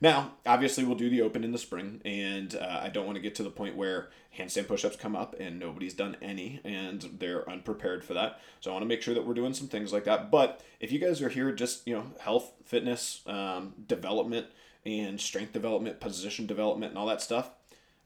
now, 0.00 0.32
obviously, 0.44 0.84
we'll 0.84 0.96
do 0.96 1.10
the 1.10 1.22
open 1.22 1.44
in 1.44 1.52
the 1.52 1.58
spring, 1.58 2.00
and 2.04 2.54
uh, 2.54 2.80
I 2.82 2.88
don't 2.88 3.06
want 3.06 3.16
to 3.16 3.22
get 3.22 3.34
to 3.36 3.42
the 3.42 3.50
point 3.50 3.76
where 3.76 4.10
handstand 4.36 4.68
push-ups 4.68 4.96
come 4.96 5.16
up 5.16 5.34
and 5.40 5.58
nobody's 5.58 5.94
done 5.94 6.16
any, 6.20 6.60
and 6.64 7.16
they're 7.18 7.48
unprepared 7.48 8.04
for 8.04 8.14
that. 8.14 8.40
So 8.60 8.70
I 8.70 8.74
want 8.74 8.82
to 8.82 8.88
make 8.88 9.02
sure 9.02 9.14
that 9.14 9.26
we're 9.26 9.34
doing 9.34 9.54
some 9.54 9.68
things 9.68 9.92
like 9.92 10.04
that. 10.04 10.30
But 10.30 10.60
if 10.80 10.92
you 10.92 10.98
guys 10.98 11.22
are 11.22 11.28
here, 11.28 11.52
just 11.52 11.86
you 11.86 11.94
know, 11.94 12.04
health, 12.20 12.52
fitness, 12.64 13.22
um, 13.26 13.74
development, 13.86 14.46
and 14.84 15.20
strength 15.20 15.52
development, 15.52 16.00
position 16.00 16.46
development, 16.46 16.90
and 16.90 16.98
all 16.98 17.06
that 17.06 17.22
stuff, 17.22 17.50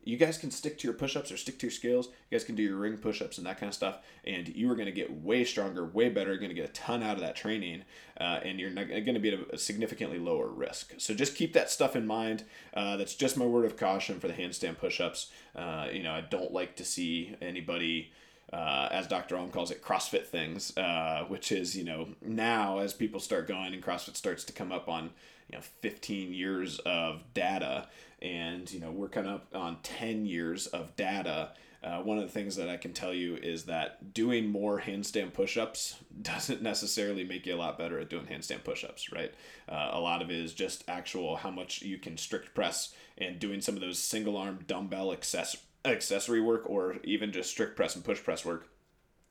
you 0.03 0.17
guys 0.17 0.39
can 0.39 0.51
stick 0.51 0.79
to 0.79 0.87
your 0.89 0.95
push-ups 0.95 1.31
or 1.31 1.37
stick 1.37 1.59
to 1.59 1.67
your 1.67 1.71
scales. 1.71 2.09
You 2.31 2.39
guys 2.39 2.45
can 2.45 2.55
do 2.55 2.63
your 2.63 2.77
ring 2.77 2.97
push-ups 2.97 3.39
and 3.39 3.47
that 3.47 3.59
kind 3.59 3.69
of 3.69 3.75
stuff, 3.75 3.99
and 4.25 4.49
you 4.49 4.71
are 4.71 4.75
going 4.75 4.87
to 4.87 4.93
get 4.93 5.23
way 5.23 5.45
stronger, 5.45 5.85
way 5.85 6.09
better. 6.09 6.31
You're 6.31 6.39
going 6.39 6.55
to 6.55 6.55
get 6.55 6.71
a 6.71 6.73
ton 6.73 7.03
out 7.03 7.15
of 7.15 7.21
that 7.21 7.37
training, 7.37 7.85
uh, 8.19 8.41
and 8.43 8.59
you're 8.59 8.71
going 8.71 9.05
to 9.05 9.21
be 9.21 9.33
at 9.33 9.53
a 9.53 9.59
significantly 9.59 10.19
lower 10.19 10.49
risk. 10.49 10.95
So 10.99 11.13
just 11.15 11.37
keep 11.37 11.53
that 11.53 11.71
stuff 11.71 11.97
in 11.97 12.07
mind. 12.07 12.45
Uh, 12.73 12.97
that's 12.97 13.15
just 13.15 13.37
my 13.37 13.45
word 13.45 13.67
of 13.67 13.77
caution 13.77 14.21
for 14.21 14.29
the 14.29 14.35
handstand 14.35 14.79
push-ups. 14.79 15.31
Uh, 15.55 15.89
you 15.93 16.03
know, 16.03 16.13
I 16.13 16.23
don't 16.23 16.53
like 16.53 16.77
to 16.77 16.85
see 16.85 17.37
anybody. 17.41 18.13
Uh, 18.53 18.89
as 18.91 19.07
Dr. 19.07 19.37
Alm 19.37 19.51
calls 19.51 19.71
it, 19.71 19.81
CrossFit 19.81 20.27
things, 20.27 20.77
uh, 20.77 21.25
which 21.29 21.53
is, 21.53 21.77
you 21.77 21.85
know, 21.85 22.09
now 22.21 22.79
as 22.79 22.93
people 22.93 23.21
start 23.21 23.47
going 23.47 23.73
and 23.73 23.81
CrossFit 23.81 24.17
starts 24.17 24.43
to 24.43 24.53
come 24.53 24.73
up 24.73 24.89
on, 24.89 25.11
you 25.49 25.57
know, 25.57 25.63
15 25.83 26.33
years 26.33 26.81
of 26.81 27.23
data, 27.33 27.87
and 28.23 28.71
you 28.73 28.81
know 28.81 28.91
we're 28.91 29.09
kind 29.09 29.27
of 29.27 29.43
on 29.55 29.79
10 29.83 30.27
years 30.27 30.67
of 30.69 30.95
data. 30.97 31.53
Uh, 31.83 32.03
one 32.03 32.19
of 32.19 32.25
the 32.25 32.31
things 32.31 32.57
that 32.57 32.69
i 32.69 32.77
can 32.77 32.93
tell 32.93 33.15
you 33.15 33.37
is 33.37 33.65
that 33.65 34.13
doing 34.13 34.47
more 34.47 34.83
handstand 34.83 35.33
push-ups 35.33 35.97
doesn't 36.23 36.61
necessarily 36.61 37.25
make 37.25 37.47
you 37.47 37.55
a 37.55 37.57
lot 37.57 37.79
better 37.79 37.99
at 37.99 38.11
doing 38.11 38.27
handstand 38.27 38.63
push-ups 38.65 39.11
right? 39.13 39.33
Uh, 39.69 39.89
a 39.93 40.01
lot 40.01 40.21
of 40.21 40.31
it 40.31 40.37
is 40.37 40.53
just 40.53 40.85
actual 40.89 41.37
how 41.37 41.51
much 41.51 41.81
you 41.81 41.97
can 41.99 42.19
strict 42.19 42.55
press 42.55 42.95
and 43.17 43.39
doing 43.39 43.61
some 43.61 43.75
of 43.75 43.81
those 43.81 43.99
single 43.99 44.37
arm 44.37 44.59
dumbbell 44.67 45.13
access- 45.13 45.57
accessory 45.85 46.41
work 46.41 46.69
or 46.69 46.97
even 47.05 47.33
just 47.33 47.51
strict 47.51 47.77
press 47.77 47.95
and 47.95 48.05
push 48.05 48.23
press 48.23 48.45
work 48.45 48.69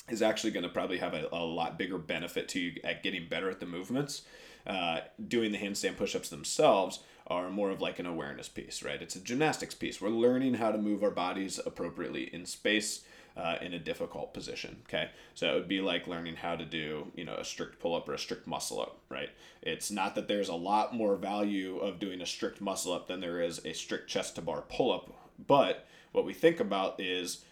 is 0.10 0.22
actually 0.24 0.52
going 0.52 0.64
to 0.64 0.70
probably 0.70 0.98
have 0.98 1.14
a, 1.14 1.28
a 1.32 1.44
lot 1.44 1.78
bigger 1.78 1.98
benefit 1.98 2.50
to 2.50 2.60
you 2.60 2.74
at 2.84 3.04
getting 3.04 3.28
better 3.30 3.50
at 3.50 3.60
the 3.60 3.66
movements. 3.66 4.24
Uh, 4.68 5.00
doing 5.28 5.52
the 5.52 5.58
handstand 5.58 5.98
push-ups 5.98 6.30
themselves 6.30 7.00
are 7.30 7.50
more 7.50 7.70
of 7.70 7.82
like 7.82 8.00
an 8.00 8.06
awareness 8.06 8.50
piece, 8.50 8.84
right? 8.84 9.02
It's 9.02 9.16
a 9.16 9.20
gymnastics 9.20 9.76
piece. 9.76 10.02
We're 10.02 10.10
learning 10.10 10.56
how 10.56 10.72
to 10.72 10.78
move 10.78 11.04
our 11.04 11.12
bodies 11.12 11.60
appropriately 11.66 12.34
in 12.34 12.46
space. 12.46 13.04
Uh, 13.38 13.58
in 13.62 13.74
a 13.74 13.80
difficult 13.80 14.34
position. 14.34 14.82
Okay, 14.90 15.12
so 15.34 15.50
it 15.50 15.54
would 15.54 15.68
be 15.68 15.80
like 15.80 16.08
learning 16.08 16.36
how 16.36 16.58
to 16.58 16.66
do, 16.66 17.10
you 17.16 17.24
know, 17.24 17.36
a 17.36 17.46
strict 17.46 17.80
pull 17.80 17.96
up 17.96 18.10
or 18.10 18.14
a 18.14 18.20
strict 18.20 18.48
muscle 18.48 18.82
up, 18.82 19.00
right? 19.08 19.30
It's 19.62 19.90
not 19.90 20.16
that 20.16 20.28
there's 20.28 20.50
a 20.50 20.56
lot 20.56 20.94
more 20.94 21.16
value 21.16 21.78
of 21.78 22.00
doing 22.00 22.20
a 22.20 22.26
strict 22.26 22.60
muscle 22.60 22.92
up 22.92 23.08
than 23.08 23.22
there 23.22 23.40
is 23.40 23.64
a 23.64 23.72
strict 23.72 24.10
chest 24.10 24.36
to 24.36 24.42
bar 24.42 24.66
pull 24.68 24.92
up, 24.92 25.14
but 25.48 25.88
what 26.12 26.26
we 26.26 26.34
think 26.34 26.60
about 26.60 27.00
is 27.00 27.46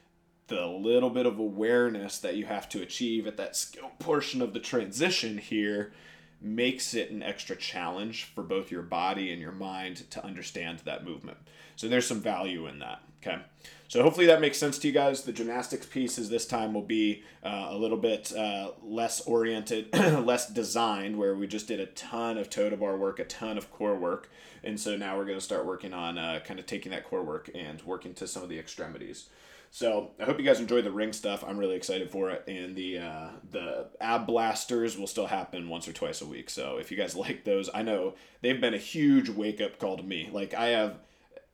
the 0.47 0.65
little 0.65 1.09
bit 1.09 1.25
of 1.25 1.39
awareness 1.39 2.17
that 2.19 2.35
you 2.35 2.45
have 2.45 2.67
to 2.69 2.81
achieve 2.81 3.27
at 3.27 3.37
that 3.37 3.55
skill 3.55 3.91
portion 3.99 4.41
of 4.41 4.53
the 4.53 4.59
transition 4.59 5.37
here 5.37 5.93
makes 6.41 6.93
it 6.93 7.09
an 7.11 7.23
extra 7.23 7.55
challenge 7.55 8.25
for 8.25 8.43
both 8.43 8.71
your 8.71 8.83
body 8.83 9.31
and 9.31 9.41
your 9.41 9.51
mind 9.51 10.09
to 10.11 10.23
understand 10.23 10.79
that 10.85 11.03
movement. 11.03 11.37
So 11.75 11.87
there's 11.87 12.07
some 12.07 12.21
value 12.21 12.67
in 12.67 12.79
that. 12.79 13.01
Okay. 13.21 13.39
So 13.87 14.03
hopefully 14.03 14.25
that 14.27 14.41
makes 14.41 14.57
sense 14.57 14.77
to 14.79 14.87
you 14.87 14.93
guys. 14.93 15.23
The 15.23 15.31
gymnastics 15.31 15.85
pieces 15.85 16.29
this 16.29 16.45
time 16.45 16.73
will 16.73 16.81
be 16.81 17.23
uh, 17.43 17.67
a 17.69 17.77
little 17.77 17.97
bit 17.97 18.33
uh, 18.35 18.71
less 18.83 19.21
oriented, 19.21 19.93
less 19.93 20.49
designed, 20.49 21.17
where 21.17 21.35
we 21.35 21.47
just 21.47 21.67
did 21.67 21.79
a 21.79 21.85
ton 21.87 22.37
of 22.37 22.49
toe 22.49 22.69
to 22.69 22.77
bar 22.77 22.97
work, 22.97 23.19
a 23.19 23.25
ton 23.25 23.57
of 23.57 23.71
core 23.71 23.95
work. 23.95 24.29
And 24.63 24.79
so 24.79 24.97
now 24.97 25.17
we're 25.17 25.25
going 25.25 25.37
to 25.37 25.43
start 25.43 25.65
working 25.65 25.93
on 25.93 26.17
uh, 26.17 26.41
kind 26.45 26.59
of 26.59 26.65
taking 26.65 26.91
that 26.91 27.05
core 27.05 27.23
work 27.23 27.49
and 27.55 27.81
working 27.83 28.13
to 28.15 28.27
some 28.27 28.43
of 28.43 28.49
the 28.49 28.59
extremities. 28.59 29.29
So 29.77 30.09
I 30.19 30.23
hope 30.23 30.39
you 30.39 30.43
guys 30.43 30.59
enjoy 30.59 30.81
the 30.81 30.89
ring 30.89 31.13
stuff. 31.13 31.43
I'm 31.47 31.59
really 31.59 31.75
excited 31.75 32.09
for 32.09 32.31
it, 32.31 32.43
and 32.47 32.75
the 32.75 32.97
uh, 32.97 33.27
the 33.51 33.85
ab 34.01 34.25
blasters 34.25 34.97
will 34.97 35.05
still 35.05 35.27
happen 35.27 35.69
once 35.69 35.87
or 35.87 35.93
twice 35.93 36.19
a 36.19 36.25
week. 36.25 36.49
So 36.49 36.77
if 36.77 36.89
you 36.89 36.97
guys 36.97 37.15
like 37.27 37.43
those, 37.43 37.69
I 37.71 37.83
know 37.83 38.15
they've 38.41 38.59
been 38.59 38.73
a 38.73 38.79
huge 38.79 39.29
wake 39.29 39.61
up 39.61 39.77
call 39.77 39.95
to 39.97 40.01
me. 40.01 40.31
Like 40.33 40.55
I 40.55 40.69
have, 40.69 40.97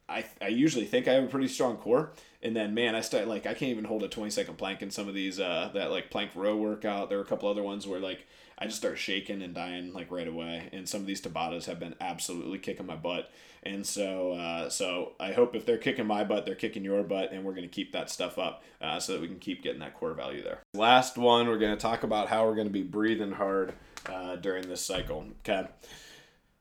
I 0.07 0.23
I 0.39 0.47
usually 0.47 0.85
think 0.85 1.09
I 1.09 1.15
have 1.15 1.25
a 1.25 1.27
pretty 1.27 1.49
strong 1.49 1.75
core, 1.75 2.13
and 2.41 2.55
then 2.55 2.73
man, 2.73 2.95
I 2.95 3.01
start 3.01 3.27
like 3.27 3.45
I 3.45 3.53
can't 3.55 3.71
even 3.71 3.83
hold 3.83 4.03
a 4.03 4.07
20 4.07 4.29
second 4.31 4.57
plank 4.57 4.81
in 4.81 4.89
some 4.89 5.09
of 5.09 5.13
these 5.13 5.37
uh 5.41 5.71
that 5.73 5.91
like 5.91 6.09
plank 6.09 6.31
row 6.33 6.55
workout. 6.55 7.09
There 7.09 7.19
are 7.19 7.23
a 7.23 7.25
couple 7.25 7.49
other 7.49 7.61
ones 7.61 7.85
where 7.85 7.99
like 7.99 8.25
I 8.57 8.65
just 8.65 8.77
start 8.77 8.97
shaking 8.97 9.41
and 9.41 9.53
dying 9.53 9.93
like 9.93 10.11
right 10.11 10.27
away. 10.27 10.69
And 10.71 10.87
some 10.87 11.01
of 11.01 11.07
these 11.07 11.21
Tabatas 11.21 11.65
have 11.65 11.79
been 11.79 11.95
absolutely 11.99 12.59
kicking 12.59 12.85
my 12.85 12.95
butt. 12.95 13.31
And 13.63 13.85
so, 13.85 14.33
uh, 14.33 14.69
so 14.69 15.13
I 15.19 15.31
hope 15.31 15.55
if 15.55 15.65
they're 15.65 15.77
kicking 15.77 16.05
my 16.05 16.23
butt, 16.23 16.45
they're 16.45 16.55
kicking 16.55 16.83
your 16.83 17.01
butt, 17.03 17.31
and 17.31 17.45
we're 17.45 17.53
going 17.53 17.67
to 17.67 17.73
keep 17.73 17.93
that 17.93 18.09
stuff 18.09 18.37
up 18.37 18.63
uh, 18.81 18.99
so 18.99 19.13
that 19.13 19.21
we 19.21 19.27
can 19.27 19.39
keep 19.39 19.63
getting 19.63 19.79
that 19.79 19.95
core 19.95 20.13
value 20.13 20.43
there. 20.43 20.59
Last 20.73 21.17
one, 21.17 21.47
we're 21.47 21.57
going 21.57 21.75
to 21.75 21.81
talk 21.81 22.03
about 22.03 22.27
how 22.27 22.45
we're 22.45 22.55
going 22.55 22.67
to 22.67 22.73
be 22.73 22.83
breathing 22.83 23.31
hard 23.31 23.73
uh, 24.07 24.35
during 24.35 24.67
this 24.67 24.81
cycle. 24.81 25.25
Okay. 25.47 25.67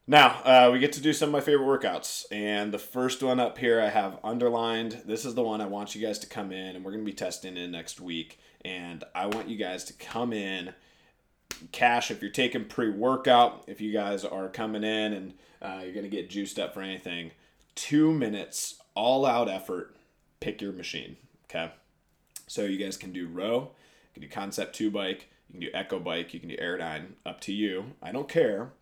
Now, 0.06 0.40
uh, 0.44 0.70
we 0.72 0.80
get 0.80 0.92
to 0.94 1.00
do 1.00 1.12
some 1.12 1.28
of 1.28 1.32
my 1.32 1.40
favorite 1.40 1.66
workouts. 1.66 2.24
And 2.32 2.72
the 2.72 2.78
first 2.78 3.22
one 3.22 3.38
up 3.38 3.58
here 3.58 3.80
I 3.80 3.88
have 3.88 4.18
underlined. 4.24 5.02
This 5.04 5.24
is 5.24 5.34
the 5.34 5.42
one 5.42 5.60
I 5.60 5.66
want 5.66 5.94
you 5.94 6.04
guys 6.04 6.18
to 6.20 6.26
come 6.26 6.52
in, 6.52 6.76
and 6.76 6.84
we're 6.84 6.90
going 6.90 7.04
to 7.04 7.10
be 7.10 7.16
testing 7.16 7.56
in 7.56 7.70
next 7.70 8.00
week. 8.00 8.38
And 8.64 9.04
I 9.14 9.26
want 9.26 9.48
you 9.48 9.56
guys 9.56 9.84
to 9.84 9.92
come 9.92 10.32
in 10.32 10.74
cash 11.68 12.10
if 12.10 12.22
you're 12.22 12.30
taking 12.30 12.64
pre-workout 12.64 13.64
if 13.66 13.80
you 13.80 13.92
guys 13.92 14.24
are 14.24 14.48
coming 14.48 14.84
in 14.84 15.12
and 15.12 15.34
uh, 15.60 15.80
you're 15.82 15.92
going 15.92 16.04
to 16.04 16.08
get 16.08 16.28
juiced 16.30 16.58
up 16.58 16.74
for 16.74 16.80
anything 16.80 17.30
two 17.74 18.12
minutes 18.12 18.80
all 18.94 19.24
out 19.24 19.48
effort 19.48 19.96
pick 20.40 20.60
your 20.60 20.72
machine 20.72 21.16
okay? 21.48 21.72
So 22.46 22.64
you 22.64 22.78
guys 22.78 22.96
can 22.96 23.12
do 23.12 23.26
row 23.28 23.70
you 24.14 24.20
can 24.20 24.22
do 24.22 24.28
concept 24.28 24.74
2 24.76 24.90
bike 24.90 25.28
you 25.48 25.52
can 25.52 25.60
do 25.60 25.68
echo 25.74 25.98
bike 25.98 26.34
you 26.34 26.40
can 26.40 26.48
do 26.48 26.56
airdyne 26.56 27.12
up 27.24 27.40
to 27.42 27.52
you 27.52 27.92
i 28.02 28.12
don't 28.12 28.28
care. 28.28 28.72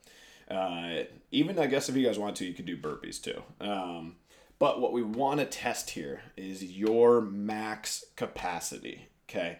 Uh, 0.51 1.05
even 1.31 1.59
i 1.59 1.67
guess 1.67 1.89
if 1.89 1.97
you 1.97 2.05
guys 2.05 2.19
want 2.19 2.37
to 2.37 2.45
you 2.45 2.55
can 2.55 2.65
do 2.65 2.77
burpees 2.77 3.23
too. 3.23 3.43
Um, 3.61 4.17
but 4.59 4.81
what 4.81 4.93
we 4.93 5.03
want 5.03 5.41
to 5.41 5.47
test 5.47 5.91
here 5.91 6.23
is 6.37 6.63
your 6.63 7.21
max 7.21 8.05
capacity 8.17 9.09
okay 9.29 9.59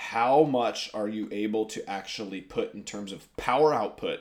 how 0.00 0.44
much 0.44 0.88
are 0.94 1.08
you 1.08 1.28
able 1.30 1.66
to 1.66 1.88
actually 1.88 2.40
put 2.40 2.72
in 2.72 2.82
terms 2.82 3.12
of 3.12 3.36
power 3.36 3.74
output 3.74 4.20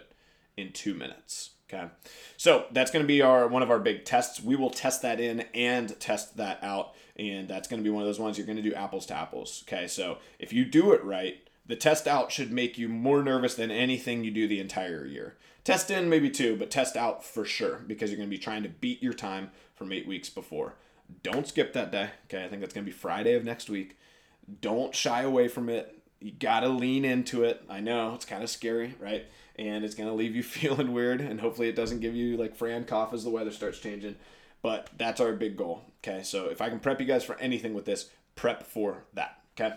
in 0.58 0.74
two 0.74 0.94
minutes 0.94 1.52
okay? 1.72 1.88
So 2.36 2.66
that's 2.72 2.92
going 2.92 3.02
to 3.02 3.08
be 3.08 3.22
our 3.22 3.48
one 3.48 3.64
of 3.64 3.72
our 3.72 3.80
big 3.80 4.04
tests. 4.04 4.44
We 4.44 4.58
will 4.58 4.72
test 4.72 5.02
that 5.04 5.22
in 5.22 5.46
and 5.56 5.98
test 5.98 6.36
that 6.36 6.62
out 6.62 6.96
and 7.16 7.48
that's 7.48 7.70
going 7.70 7.82
to 7.82 7.84
be 7.84 7.90
one 7.90 8.04
of 8.04 8.08
those 8.10 8.20
ones 8.20 8.38
you're 8.38 8.46
going 8.46 8.62
to 8.62 8.70
do 8.70 8.74
apples 8.74 9.06
to 9.06 9.14
apples 9.16 9.64
okay? 9.66 9.88
So 9.88 10.18
if 10.38 10.52
you 10.52 10.66
do 10.66 10.92
it 10.92 11.02
right 11.02 11.48
the 11.66 11.78
test 11.78 12.10
out 12.10 12.30
should 12.30 12.52
make 12.52 12.78
you 12.78 12.90
more 12.90 13.24
nervous 13.24 13.56
than 13.56 13.72
anything 13.72 14.26
you 14.26 14.32
do 14.32 14.50
the 14.50 14.60
entire 14.60 15.06
year. 15.06 15.38
Test 15.64 15.90
in 15.90 16.10
maybe 16.10 16.30
two 16.30 16.58
but 16.58 16.70
test 16.70 16.98
out 16.98 17.24
for 17.24 17.46
sure 17.46 17.86
because 17.88 18.10
you're 18.10 18.18
going 18.18 18.30
to 18.30 18.36
be 18.36 18.44
trying 18.44 18.64
to 18.64 18.70
beat 18.70 19.02
your 19.02 19.14
time 19.14 19.52
from 19.76 19.94
eight 19.94 20.06
weeks 20.06 20.30
before. 20.30 20.74
Don't 21.24 21.48
skip 21.48 21.72
that 21.72 21.90
day 21.90 22.10
okay? 22.26 22.44
I 22.44 22.50
think 22.50 22.60
that's 22.60 22.74
going 22.74 22.86
to 22.86 22.92
be 22.92 22.98
friday 22.98 23.36
of 23.36 23.46
next 23.46 23.70
week 23.70 23.96
don't 24.62 24.96
shy 24.96 25.22
away 25.22 25.48
from 25.48 25.70
it. 25.70 25.96
You 26.20 26.32
got 26.32 26.62
to 26.62 26.70
lean 26.70 27.06
into 27.06 27.44
it. 27.44 27.64
I 27.70 27.80
know 27.80 28.14
it's 28.14 28.26
kind 28.26 28.44
of 28.44 28.50
scary, 28.50 28.96
right? 29.00 29.26
And 29.58 29.84
it's 29.86 29.96
going 29.96 30.10
to 30.10 30.16
leave 30.16 30.36
you 30.36 30.44
feeling 30.44 30.94
weird. 30.94 31.22
And 31.22 31.40
hopefully, 31.40 31.70
it 31.70 31.76
doesn't 31.76 32.00
give 32.00 32.16
you 32.16 32.38
like 32.38 32.56
Fran 32.56 32.86
cough 32.86 33.14
as 33.14 33.24
the 33.24 33.30
weather 33.30 33.52
starts 33.52 33.80
changing. 33.80 34.16
But 34.62 34.90
that's 34.98 35.22
our 35.22 35.34
big 35.34 35.58
goal. 35.58 35.84
Okay. 36.04 36.24
So 36.24 36.46
if 36.46 36.62
I 36.62 36.70
can 36.70 36.80
prep 36.80 37.00
you 37.00 37.06
guys 37.06 37.24
for 37.24 37.38
anything 37.40 37.74
with 37.74 37.86
this, 37.86 38.10
prep 38.36 38.64
for 38.64 39.06
that. 39.14 39.40
Okay. 39.60 39.76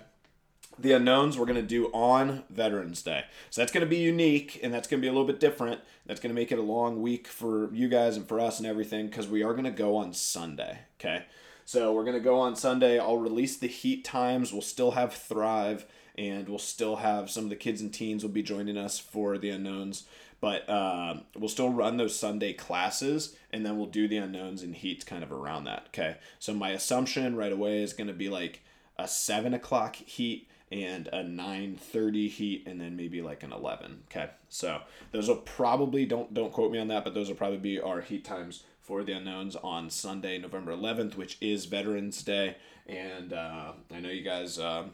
The 0.79 0.93
unknowns 0.93 1.37
we're 1.37 1.47
going 1.47 1.57
to 1.57 1.63
do 1.63 1.87
on 1.89 2.45
Veterans 2.49 3.03
Day. 3.03 3.25
So 3.51 3.61
that's 3.61 3.71
going 3.71 3.85
to 3.85 3.91
be 3.91 3.99
unique 3.99 4.59
and 4.63 4.73
that's 4.73 4.89
going 4.89 5.01
to 5.01 5.05
be 5.05 5.09
a 5.09 5.13
little 5.13 5.27
bit 5.27 5.39
different. 5.39 5.81
That's 6.07 6.19
going 6.19 6.35
to 6.35 6.41
make 6.41 6.51
it 6.51 6.59
a 6.59 6.63
long 6.63 7.03
week 7.03 7.29
for 7.29 7.73
you 7.75 7.89
guys 7.89 8.17
and 8.17 8.27
for 8.27 8.41
us 8.41 8.59
and 8.59 8.67
everything 8.67 9.07
because 9.07 9.29
we 9.29 9.43
are 9.43 9.53
going 9.53 9.65
to 9.65 9.71
go 9.71 9.97
on 9.97 10.15
Sunday. 10.15 10.81
Okay. 10.99 11.25
So 11.65 11.93
we're 11.93 12.05
going 12.05 12.17
to 12.17 12.21
go 12.21 12.39
on 12.39 12.57
Sunday. 12.57 12.99
I'll 12.99 13.19
release 13.19 13.57
the 13.57 13.67
heat 13.67 14.05
times. 14.05 14.53
We'll 14.53 14.63
still 14.63 14.93
have 14.93 15.15
Thrive, 15.15 15.87
and 16.17 16.49
we'll 16.49 16.59
still 16.59 16.97
have 16.97 17.31
some 17.31 17.45
of 17.45 17.51
the 17.51 17.57
kids 17.57 17.81
and 17.81 17.93
teens 17.93 18.23
will 18.23 18.31
be 18.31 18.43
joining 18.43 18.77
us 18.77 18.99
for 18.99 19.39
the 19.39 19.51
unknowns. 19.51 20.05
But 20.41 20.69
uh, 20.69 21.21
we'll 21.37 21.49
still 21.49 21.71
run 21.71 21.99
those 21.99 22.19
Sunday 22.19 22.53
classes, 22.53 23.37
and 23.53 23.65
then 23.65 23.77
we'll 23.77 23.87
do 23.87 24.09
the 24.09 24.17
unknowns 24.17 24.63
and 24.63 24.75
heats 24.75 25.05
kind 25.05 25.23
of 25.23 25.31
around 25.31 25.65
that. 25.65 25.85
Okay. 25.89 26.17
So 26.39 26.53
my 26.53 26.71
assumption 26.71 27.37
right 27.37 27.53
away 27.53 27.83
is 27.83 27.93
going 27.93 28.09
to 28.09 28.13
be 28.13 28.29
like 28.29 28.61
a 28.99 29.07
seven 29.07 29.55
o'clock 29.55 29.97
heat 29.97 30.49
and 30.73 31.09
a 31.09 31.23
9:30 31.23 32.31
heat 32.31 32.63
and 32.67 32.81
then 32.81 32.97
maybe 32.97 33.21
like 33.21 33.43
an 33.43 33.53
11 33.53 34.05
okay 34.11 34.31
so 34.49 34.81
those 35.11 35.29
will 35.29 35.37
probably 35.37 36.07
don't 36.07 36.33
don't 36.33 36.51
quote 36.53 36.73
me 36.73 36.79
on 36.79 36.89
that 36.89 37.05
but 37.05 37.13
those 37.13 37.29
will 37.29 37.37
probably 37.37 37.59
be 37.59 37.79
our 37.79 38.01
heat 38.01 38.25
times 38.25 38.65
for 38.83 39.05
the 39.05 39.13
unknowns 39.13 39.57
on 39.57 39.89
Sunday, 39.89 40.39
November 40.39 40.73
11th, 40.73 41.17
which 41.17 41.39
is 41.41 41.67
Veterans 41.67 42.23
Day. 42.23 42.57
And 42.87 43.33
uh, 43.33 43.73
I 43.95 44.01
know 44.01 44.11
you 44.11 44.23
guys 44.23 44.59
uh, 44.59 44.87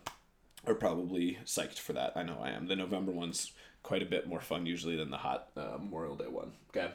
are 0.66 0.74
probably 0.74 1.38
psyched 1.44 1.79
for 1.79 1.94
that. 1.94 2.12
I 2.14 2.22
know 2.22 2.38
I 2.40 2.51
am. 2.51 2.66
The 2.66 2.77
November 2.77 3.11
one's 3.11 3.53
quite 3.83 4.03
a 4.03 4.07
bit 4.07 4.29
more 4.29 4.40
fun 4.40 4.66
usually 4.66 4.96
than 4.96 5.11
the 5.11 5.16
hot 5.16 5.48
uh, 5.57 5.79
Memorial 5.79 6.16
Day 6.16 6.29
one. 6.29 6.53
Okay. 6.70 6.92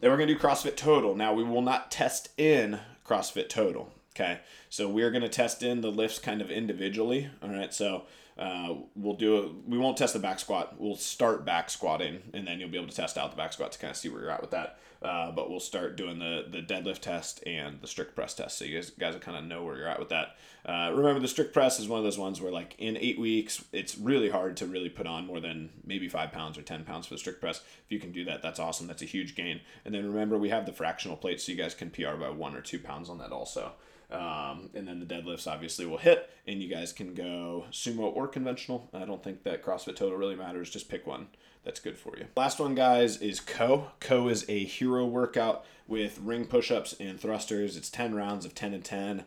Then 0.00 0.10
we're 0.10 0.16
going 0.16 0.28
to 0.28 0.34
do 0.34 0.40
CrossFit 0.40 0.76
Total. 0.76 1.14
Now, 1.14 1.34
we 1.34 1.44
will 1.44 1.62
not 1.62 1.90
test 1.90 2.30
in 2.38 2.80
CrossFit 3.06 3.48
Total. 3.50 3.92
Okay. 4.16 4.40
So 4.70 4.88
we're 4.88 5.10
going 5.10 5.22
to 5.22 5.28
test 5.28 5.62
in 5.62 5.82
the 5.82 5.92
lifts 5.92 6.18
kind 6.18 6.40
of 6.40 6.50
individually. 6.50 7.30
All 7.42 7.50
right. 7.50 7.72
So 7.74 8.04
uh, 8.36 8.74
we'll 8.96 9.14
do 9.14 9.38
it. 9.38 9.50
We 9.66 9.78
won't 9.78 9.96
test 9.96 10.12
the 10.12 10.18
back 10.18 10.40
squat. 10.40 10.74
We'll 10.78 10.96
start 10.96 11.44
back 11.44 11.70
squatting, 11.70 12.22
and 12.32 12.46
then 12.46 12.58
you'll 12.58 12.70
be 12.70 12.76
able 12.76 12.88
to 12.88 12.96
test 12.96 13.16
out 13.16 13.30
the 13.30 13.36
back 13.36 13.52
squat 13.52 13.72
to 13.72 13.78
kind 13.78 13.92
of 13.92 13.96
see 13.96 14.08
where 14.08 14.22
you're 14.22 14.30
at 14.30 14.40
with 14.40 14.50
that. 14.50 14.78
Uh, 15.02 15.30
but 15.30 15.50
we'll 15.50 15.60
start 15.60 15.96
doing 15.96 16.18
the 16.18 16.46
the 16.50 16.62
deadlift 16.62 17.00
test 17.00 17.46
and 17.46 17.80
the 17.80 17.86
strict 17.86 18.16
press 18.16 18.34
test, 18.34 18.58
so 18.58 18.64
you 18.64 18.74
guys 18.74 18.90
guys 18.90 19.12
will 19.12 19.20
kind 19.20 19.36
of 19.36 19.44
know 19.44 19.62
where 19.62 19.76
you're 19.76 19.88
at 19.88 19.98
with 19.98 20.08
that. 20.08 20.36
Uh, 20.66 20.90
remember, 20.94 21.20
the 21.20 21.28
strict 21.28 21.52
press 21.52 21.78
is 21.78 21.86
one 21.86 21.98
of 21.98 22.04
those 22.04 22.18
ones 22.18 22.40
where 22.40 22.50
like 22.50 22.74
in 22.78 22.96
eight 22.96 23.18
weeks, 23.18 23.64
it's 23.70 23.98
really 23.98 24.30
hard 24.30 24.56
to 24.56 24.66
really 24.66 24.88
put 24.88 25.06
on 25.06 25.26
more 25.26 25.40
than 25.40 25.68
maybe 25.84 26.08
five 26.08 26.32
pounds 26.32 26.56
or 26.56 26.62
ten 26.62 26.84
pounds 26.84 27.06
for 27.06 27.14
the 27.14 27.18
strict 27.18 27.40
press. 27.40 27.58
If 27.58 27.92
you 27.92 28.00
can 28.00 28.12
do 28.12 28.24
that, 28.24 28.42
that's 28.42 28.58
awesome. 28.58 28.86
That's 28.86 29.02
a 29.02 29.06
huge 29.06 29.36
gain. 29.36 29.60
And 29.84 29.94
then 29.94 30.06
remember, 30.06 30.38
we 30.38 30.48
have 30.48 30.66
the 30.66 30.72
fractional 30.72 31.16
plate, 31.16 31.40
so 31.40 31.52
you 31.52 31.58
guys 31.58 31.74
can 31.74 31.90
PR 31.90 32.16
by 32.18 32.30
one 32.30 32.56
or 32.56 32.62
two 32.62 32.78
pounds 32.78 33.10
on 33.10 33.18
that 33.18 33.30
also. 33.30 33.72
Um, 34.14 34.70
and 34.74 34.86
then 34.86 35.00
the 35.00 35.06
deadlifts 35.06 35.50
obviously 35.50 35.86
will 35.86 35.98
hit, 35.98 36.30
and 36.46 36.62
you 36.62 36.68
guys 36.68 36.92
can 36.92 37.14
go 37.14 37.66
sumo 37.70 38.14
or 38.14 38.28
conventional. 38.28 38.88
I 38.94 39.04
don't 39.04 39.22
think 39.22 39.42
that 39.44 39.62
CrossFit 39.62 39.96
Total 39.96 40.16
really 40.16 40.36
matters. 40.36 40.70
Just 40.70 40.88
pick 40.88 41.06
one 41.06 41.28
that's 41.64 41.80
good 41.80 41.98
for 41.98 42.16
you. 42.16 42.26
Last 42.36 42.60
one, 42.60 42.74
guys, 42.74 43.16
is 43.20 43.40
Coe. 43.40 43.90
Coe 43.98 44.28
is 44.28 44.44
a 44.48 44.64
hero 44.64 45.06
workout 45.06 45.64
with 45.88 46.18
ring 46.18 46.44
push 46.44 46.70
ups 46.70 46.94
and 47.00 47.18
thrusters. 47.18 47.76
It's 47.76 47.90
10 47.90 48.14
rounds 48.14 48.44
of 48.44 48.54
10 48.54 48.74
and 48.74 48.84
10. 48.84 49.24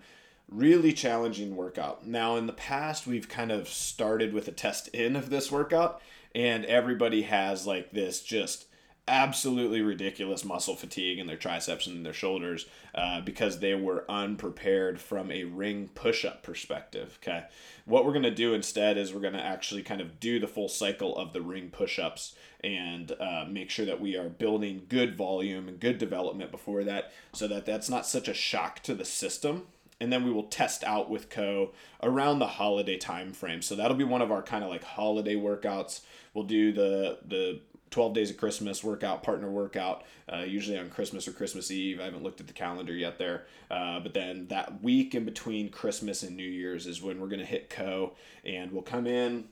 Really 0.49 0.93
challenging 0.93 1.55
workout. 1.55 2.05
Now, 2.05 2.37
in 2.37 2.47
the 2.47 2.53
past, 2.53 3.05
we've 3.05 3.27
kind 3.27 3.51
of 3.51 3.67
started 3.67 4.33
with 4.33 4.47
a 4.47 4.51
test 4.51 4.87
in 4.89 5.15
of 5.15 5.29
this 5.29 5.51
workout, 5.51 6.01
and 6.33 6.63
everybody 6.65 7.23
has 7.23 7.67
like 7.67 7.91
this 7.91 8.21
just 8.21 8.66
absolutely 9.07 9.81
ridiculous 9.81 10.43
muscle 10.43 10.75
fatigue 10.75 11.19
in 11.19 11.27
their 11.27 11.37
triceps 11.37 11.87
and 11.87 12.05
their 12.05 12.13
shoulders 12.13 12.65
uh, 12.95 13.21
because 13.21 13.59
they 13.59 13.73
were 13.75 14.05
unprepared 14.09 14.99
from 14.99 15.31
a 15.31 15.43
ring 15.45 15.89
push-up 15.93 16.43
perspective 16.43 17.17
okay? 17.21 17.45
What 17.85 18.05
we're 18.05 18.11
going 18.11 18.23
to 18.23 18.31
do 18.31 18.53
instead 18.53 18.97
is 18.97 19.13
we're 19.13 19.21
going 19.21 19.33
to 19.33 19.43
actually 19.43 19.83
kind 19.83 20.01
of 20.01 20.19
do 20.19 20.39
the 20.39 20.47
full 20.47 20.69
cycle 20.69 21.15
of 21.15 21.33
the 21.33 21.41
ring 21.41 21.69
push-ups 21.69 22.35
and 22.63 23.11
uh, 23.19 23.45
make 23.49 23.69
sure 23.69 23.85
that 23.85 24.01
we 24.01 24.15
are 24.17 24.29
building 24.29 24.83
good 24.89 25.15
volume 25.15 25.67
and 25.67 25.79
good 25.79 25.97
development 25.97 26.51
before 26.51 26.83
that 26.83 27.11
so 27.33 27.47
that 27.47 27.65
that's 27.65 27.89
not 27.89 28.05
such 28.05 28.27
a 28.27 28.33
shock 28.33 28.81
to 28.83 28.93
the 28.93 29.05
system. 29.05 29.67
And 29.99 30.13
then 30.13 30.23
we 30.23 30.31
will 30.31 30.43
test 30.43 30.83
out 30.83 31.09
with 31.09 31.29
Coe 31.29 31.71
around 32.03 32.37
the 32.37 32.47
holiday 32.47 32.97
time 32.97 33.33
frame 33.33 33.61
so 33.61 33.75
that'll 33.75 33.97
be 33.97 34.03
one 34.03 34.21
of 34.21 34.31
our 34.31 34.43
kind 34.43 34.63
of 34.63 34.69
like 34.69 34.83
holiday 34.83 35.35
workouts. 35.35 36.01
We'll 36.33 36.43
do 36.43 36.71
the 36.71 37.19
the 37.25 37.61
12 37.89 38.13
days 38.13 38.29
of 38.29 38.37
Christmas 38.37 38.83
workout, 38.83 39.23
partner 39.23 39.49
workout, 39.49 40.03
uh, 40.31 40.39
usually 40.39 40.77
on 40.77 40.89
Christmas 40.89 41.27
or 41.27 41.31
Christmas 41.31 41.71
Eve. 41.71 41.99
I 41.99 42.05
haven't 42.05 42.23
looked 42.23 42.41
at 42.41 42.47
the 42.47 42.53
calendar 42.53 42.93
yet 42.93 43.17
there. 43.17 43.45
Uh, 43.71 43.99
but 43.99 44.13
then 44.13 44.47
that 44.47 44.81
week 44.81 45.15
in 45.15 45.25
between 45.25 45.69
Christmas 45.69 46.23
and 46.23 46.35
New 46.35 46.43
Year's 46.43 46.87
is 46.87 47.01
when 47.01 47.19
we're 47.19 47.27
going 47.27 47.39
to 47.39 47.45
hit 47.45 47.69
Coe. 47.69 48.13
And 48.43 48.71
we'll 48.71 48.81
come 48.81 49.07
in, 49.07 49.45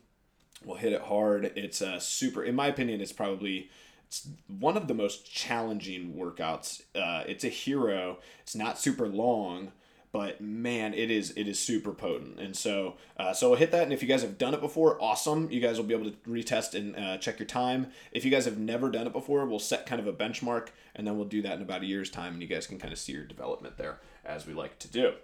we'll 0.63 0.77
hit 0.77 0.93
it 0.93 1.01
hard. 1.01 1.51
It's 1.55 1.81
a 1.81 1.99
super, 1.99 2.43
in 2.43 2.55
my 2.55 2.67
opinion, 2.67 3.01
it's 3.01 3.13
probably. 3.13 3.69
It's 4.07 4.29
one 4.47 4.77
of 4.77 4.87
the 4.87 4.93
most 4.93 5.33
challenging 5.33 6.13
workouts. 6.13 6.83
Uh, 6.93 7.23
it's 7.27 7.43
a 7.43 7.49
hero. 7.49 8.19
It's 8.43 8.55
not 8.55 8.77
super 8.77 9.07
long, 9.07 9.71
but 10.15 10.39
man, 10.39 10.93
it 10.93 11.11
is 11.11 11.33
it 11.35 11.45
is 11.45 11.59
super 11.59 11.91
potent. 11.91 12.39
And 12.39 12.55
so 12.55 12.95
uh, 13.17 13.33
so 13.33 13.49
we'll 13.49 13.59
hit 13.59 13.71
that. 13.71 13.83
And 13.83 13.91
if 13.91 14.01
you 14.01 14.07
guys 14.07 14.21
have 14.21 14.37
done 14.37 14.53
it 14.53 14.61
before, 14.61 14.97
awesome. 15.01 15.51
You 15.51 15.59
guys 15.59 15.75
will 15.75 15.83
be 15.83 15.93
able 15.93 16.09
to 16.09 16.15
retest 16.25 16.73
and 16.73 16.95
uh, 16.95 17.17
check 17.17 17.37
your 17.37 17.45
time. 17.45 17.87
If 18.13 18.23
you 18.23 18.31
guys 18.31 18.45
have 18.45 18.57
never 18.57 18.89
done 18.89 19.07
it 19.07 19.11
before, 19.11 19.45
we'll 19.45 19.59
set 19.59 19.85
kind 19.85 19.99
of 19.99 20.07
a 20.07 20.13
benchmark, 20.13 20.69
and 20.95 21.05
then 21.05 21.17
we'll 21.17 21.27
do 21.27 21.41
that 21.41 21.57
in 21.57 21.61
about 21.61 21.81
a 21.81 21.85
year's 21.85 22.09
time, 22.09 22.31
and 22.31 22.41
you 22.41 22.47
guys 22.47 22.65
can 22.65 22.79
kind 22.79 22.93
of 22.93 22.97
see 22.97 23.11
your 23.11 23.25
development 23.25 23.75
there 23.75 23.99
as 24.23 24.47
we 24.47 24.53
like 24.53 24.79
to 24.79 24.87
do. 24.87 25.15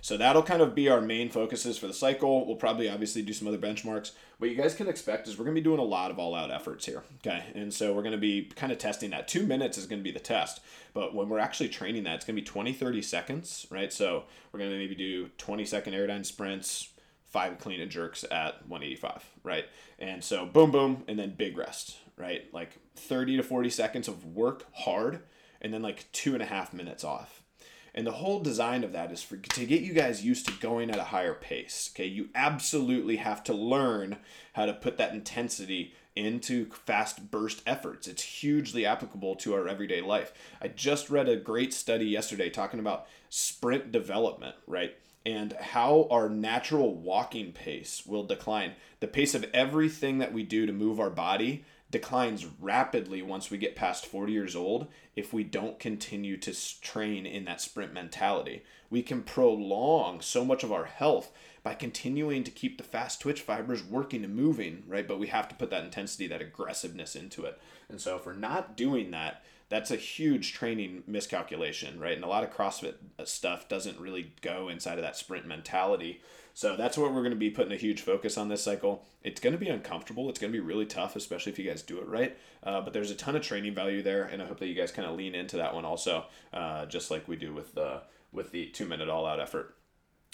So 0.00 0.16
that'll 0.16 0.42
kind 0.42 0.62
of 0.62 0.74
be 0.74 0.88
our 0.88 1.00
main 1.00 1.28
focuses 1.30 1.78
for 1.78 1.86
the 1.86 1.92
cycle. 1.92 2.46
We'll 2.46 2.56
probably 2.56 2.88
obviously 2.88 3.22
do 3.22 3.32
some 3.32 3.48
other 3.48 3.58
benchmarks. 3.58 4.12
What 4.38 4.50
you 4.50 4.56
guys 4.56 4.74
can 4.74 4.88
expect 4.88 5.26
is 5.26 5.38
we're 5.38 5.44
going 5.44 5.54
to 5.54 5.60
be 5.60 5.64
doing 5.64 5.80
a 5.80 5.84
lot 5.84 6.10
of 6.10 6.18
all 6.18 6.34
out 6.34 6.50
efforts 6.50 6.86
here. 6.86 7.02
Okay. 7.18 7.44
And 7.54 7.72
so 7.72 7.92
we're 7.92 8.02
going 8.02 8.12
to 8.12 8.18
be 8.18 8.50
kind 8.54 8.72
of 8.72 8.78
testing 8.78 9.10
that. 9.10 9.28
Two 9.28 9.46
minutes 9.46 9.78
is 9.78 9.86
going 9.86 10.00
to 10.00 10.04
be 10.04 10.12
the 10.12 10.20
test. 10.20 10.60
But 10.94 11.14
when 11.14 11.28
we're 11.28 11.38
actually 11.38 11.68
training 11.68 12.04
that, 12.04 12.16
it's 12.16 12.24
going 12.24 12.36
to 12.36 12.42
be 12.42 12.46
20, 12.46 12.72
30 12.72 13.02
seconds, 13.02 13.66
right? 13.70 13.92
So 13.92 14.24
we're 14.52 14.60
going 14.60 14.70
to 14.70 14.78
maybe 14.78 14.94
do 14.94 15.28
20 15.38 15.64
second 15.64 15.94
airdyne 15.94 16.24
sprints, 16.24 16.90
five 17.24 17.58
clean 17.58 17.80
and 17.80 17.90
jerks 17.90 18.24
at 18.24 18.66
185, 18.68 19.24
right? 19.42 19.64
And 19.98 20.22
so 20.22 20.46
boom, 20.46 20.70
boom, 20.70 21.04
and 21.08 21.18
then 21.18 21.34
big 21.36 21.58
rest, 21.58 21.98
right? 22.16 22.44
Like 22.52 22.78
30 22.94 23.38
to 23.38 23.42
40 23.42 23.70
seconds 23.70 24.08
of 24.08 24.24
work 24.24 24.66
hard, 24.72 25.20
and 25.60 25.74
then 25.74 25.82
like 25.82 26.10
two 26.12 26.34
and 26.34 26.42
a 26.42 26.46
half 26.46 26.72
minutes 26.72 27.02
off 27.02 27.42
and 27.96 28.06
the 28.06 28.12
whole 28.12 28.40
design 28.40 28.84
of 28.84 28.92
that 28.92 29.10
is 29.10 29.22
for 29.22 29.36
to 29.38 29.64
get 29.64 29.80
you 29.80 29.94
guys 29.94 30.24
used 30.24 30.46
to 30.46 30.52
going 30.60 30.90
at 30.90 30.98
a 30.98 31.04
higher 31.04 31.32
pace. 31.32 31.90
Okay, 31.94 32.06
you 32.06 32.28
absolutely 32.34 33.16
have 33.16 33.42
to 33.44 33.54
learn 33.54 34.18
how 34.52 34.66
to 34.66 34.74
put 34.74 34.98
that 34.98 35.14
intensity 35.14 35.94
into 36.14 36.66
fast 36.70 37.30
burst 37.30 37.62
efforts. 37.66 38.06
It's 38.06 38.22
hugely 38.22 38.84
applicable 38.84 39.36
to 39.36 39.54
our 39.54 39.66
everyday 39.66 40.02
life. 40.02 40.32
I 40.60 40.68
just 40.68 41.08
read 41.10 41.28
a 41.28 41.36
great 41.36 41.72
study 41.72 42.06
yesterday 42.06 42.50
talking 42.50 42.80
about 42.80 43.06
sprint 43.30 43.92
development, 43.92 44.56
right? 44.66 44.94
And 45.24 45.54
how 45.54 46.06
our 46.10 46.28
natural 46.28 46.94
walking 46.94 47.52
pace 47.52 48.04
will 48.06 48.24
decline. 48.24 48.72
The 49.00 49.08
pace 49.08 49.34
of 49.34 49.46
everything 49.52 50.18
that 50.18 50.32
we 50.32 50.42
do 50.42 50.66
to 50.66 50.72
move 50.72 51.00
our 51.00 51.10
body 51.10 51.64
declines 51.96 52.46
rapidly 52.60 53.22
once 53.22 53.50
we 53.50 53.56
get 53.56 53.74
past 53.74 54.04
40 54.04 54.30
years 54.30 54.54
old 54.54 54.86
if 55.14 55.32
we 55.32 55.42
don't 55.42 55.78
continue 55.78 56.36
to 56.36 56.54
train 56.82 57.24
in 57.24 57.46
that 57.46 57.62
sprint 57.62 57.94
mentality. 57.94 58.62
We 58.90 59.02
can 59.02 59.22
prolong 59.22 60.20
so 60.20 60.44
much 60.44 60.62
of 60.62 60.70
our 60.70 60.84
health 60.84 61.32
by 61.62 61.72
continuing 61.72 62.44
to 62.44 62.50
keep 62.50 62.76
the 62.76 62.84
fast 62.84 63.22
twitch 63.22 63.40
fibers 63.40 63.82
working 63.82 64.24
and 64.24 64.36
moving, 64.36 64.82
right? 64.86 65.08
But 65.08 65.18
we 65.18 65.28
have 65.28 65.48
to 65.48 65.54
put 65.54 65.70
that 65.70 65.84
intensity, 65.84 66.26
that 66.26 66.42
aggressiveness 66.42 67.16
into 67.16 67.46
it. 67.46 67.58
And 67.88 67.98
so 67.98 68.16
if 68.16 68.26
we're 68.26 68.34
not 68.34 68.76
doing 68.76 69.10
that, 69.12 69.42
that's 69.70 69.90
a 69.90 69.96
huge 69.96 70.52
training 70.52 71.02
miscalculation, 71.06 71.98
right? 71.98 72.14
And 72.14 72.24
a 72.24 72.28
lot 72.28 72.44
of 72.44 72.52
CrossFit 72.52 72.96
uh, 73.18 73.24
stuff 73.24 73.70
doesn't 73.70 73.98
really 73.98 74.34
go 74.42 74.68
inside 74.68 74.98
of 74.98 75.02
that 75.02 75.16
sprint 75.16 75.46
mentality. 75.46 76.20
So 76.56 76.74
that's 76.74 76.96
what 76.96 77.12
we're 77.12 77.20
going 77.20 77.32
to 77.32 77.36
be 77.36 77.50
putting 77.50 77.74
a 77.74 77.76
huge 77.76 78.00
focus 78.00 78.38
on 78.38 78.48
this 78.48 78.62
cycle. 78.62 79.04
It's 79.22 79.42
going 79.42 79.52
to 79.52 79.58
be 79.58 79.68
uncomfortable. 79.68 80.30
It's 80.30 80.38
going 80.38 80.50
to 80.50 80.58
be 80.58 80.64
really 80.64 80.86
tough, 80.86 81.14
especially 81.14 81.52
if 81.52 81.58
you 81.58 81.68
guys 81.68 81.82
do 81.82 81.98
it 81.98 82.08
right. 82.08 82.34
Uh, 82.62 82.80
but 82.80 82.94
there's 82.94 83.10
a 83.10 83.14
ton 83.14 83.36
of 83.36 83.42
training 83.42 83.74
value 83.74 84.00
there, 84.00 84.22
and 84.22 84.40
I 84.40 84.46
hope 84.46 84.58
that 84.60 84.66
you 84.66 84.74
guys 84.74 84.90
kind 84.90 85.06
of 85.06 85.18
lean 85.18 85.34
into 85.34 85.58
that 85.58 85.74
one 85.74 85.84
also, 85.84 86.24
uh, 86.54 86.86
just 86.86 87.10
like 87.10 87.28
we 87.28 87.36
do 87.36 87.52
with 87.52 87.74
the 87.74 88.00
with 88.32 88.52
the 88.52 88.68
two 88.68 88.86
minute 88.86 89.10
all 89.10 89.26
out 89.26 89.38
effort. 89.38 89.76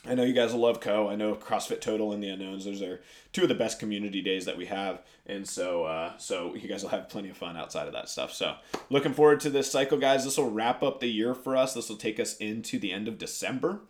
I 0.06 0.14
know 0.14 0.22
you 0.22 0.32
guys 0.32 0.52
will 0.52 0.60
love 0.60 0.78
Coe. 0.78 1.08
I 1.08 1.16
know 1.16 1.34
CrossFit 1.34 1.80
Total 1.80 2.12
and 2.12 2.22
the 2.22 2.28
Unknowns. 2.28 2.66
Those 2.66 2.82
are 2.82 3.00
two 3.32 3.42
of 3.42 3.48
the 3.48 3.56
best 3.56 3.80
community 3.80 4.22
days 4.22 4.44
that 4.44 4.56
we 4.56 4.66
have, 4.66 5.02
and 5.26 5.44
so 5.48 5.86
uh, 5.86 6.16
so 6.18 6.54
you 6.54 6.68
guys 6.68 6.84
will 6.84 6.90
have 6.90 7.08
plenty 7.08 7.30
of 7.30 7.36
fun 7.36 7.56
outside 7.56 7.88
of 7.88 7.94
that 7.94 8.08
stuff. 8.08 8.32
So 8.32 8.54
looking 8.90 9.12
forward 9.12 9.40
to 9.40 9.50
this 9.50 9.72
cycle, 9.72 9.98
guys. 9.98 10.22
This 10.24 10.38
will 10.38 10.52
wrap 10.52 10.84
up 10.84 11.00
the 11.00 11.08
year 11.08 11.34
for 11.34 11.56
us. 11.56 11.74
This 11.74 11.88
will 11.88 11.96
take 11.96 12.20
us 12.20 12.36
into 12.36 12.78
the 12.78 12.92
end 12.92 13.08
of 13.08 13.18
December. 13.18 13.80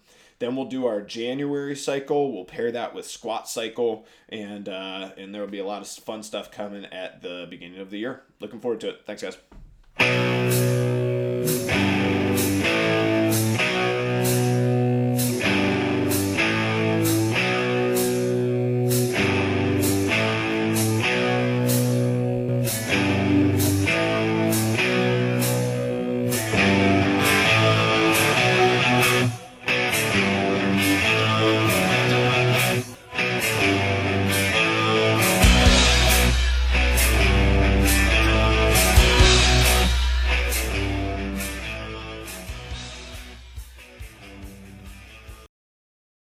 Then 0.42 0.56
we'll 0.56 0.66
do 0.66 0.86
our 0.86 1.00
January 1.00 1.76
cycle. 1.76 2.32
We'll 2.32 2.44
pair 2.44 2.72
that 2.72 2.96
with 2.96 3.06
squat 3.06 3.48
cycle, 3.48 4.06
and 4.28 4.68
uh, 4.68 5.10
and 5.16 5.32
there 5.32 5.40
will 5.40 5.48
be 5.48 5.60
a 5.60 5.64
lot 5.64 5.82
of 5.82 5.86
fun 5.86 6.24
stuff 6.24 6.50
coming 6.50 6.84
at 6.86 7.22
the 7.22 7.46
beginning 7.48 7.78
of 7.78 7.90
the 7.90 7.98
year. 7.98 8.24
Looking 8.40 8.58
forward 8.58 8.80
to 8.80 8.88
it. 8.88 9.02
Thanks, 9.06 9.22
guys. 9.22 10.61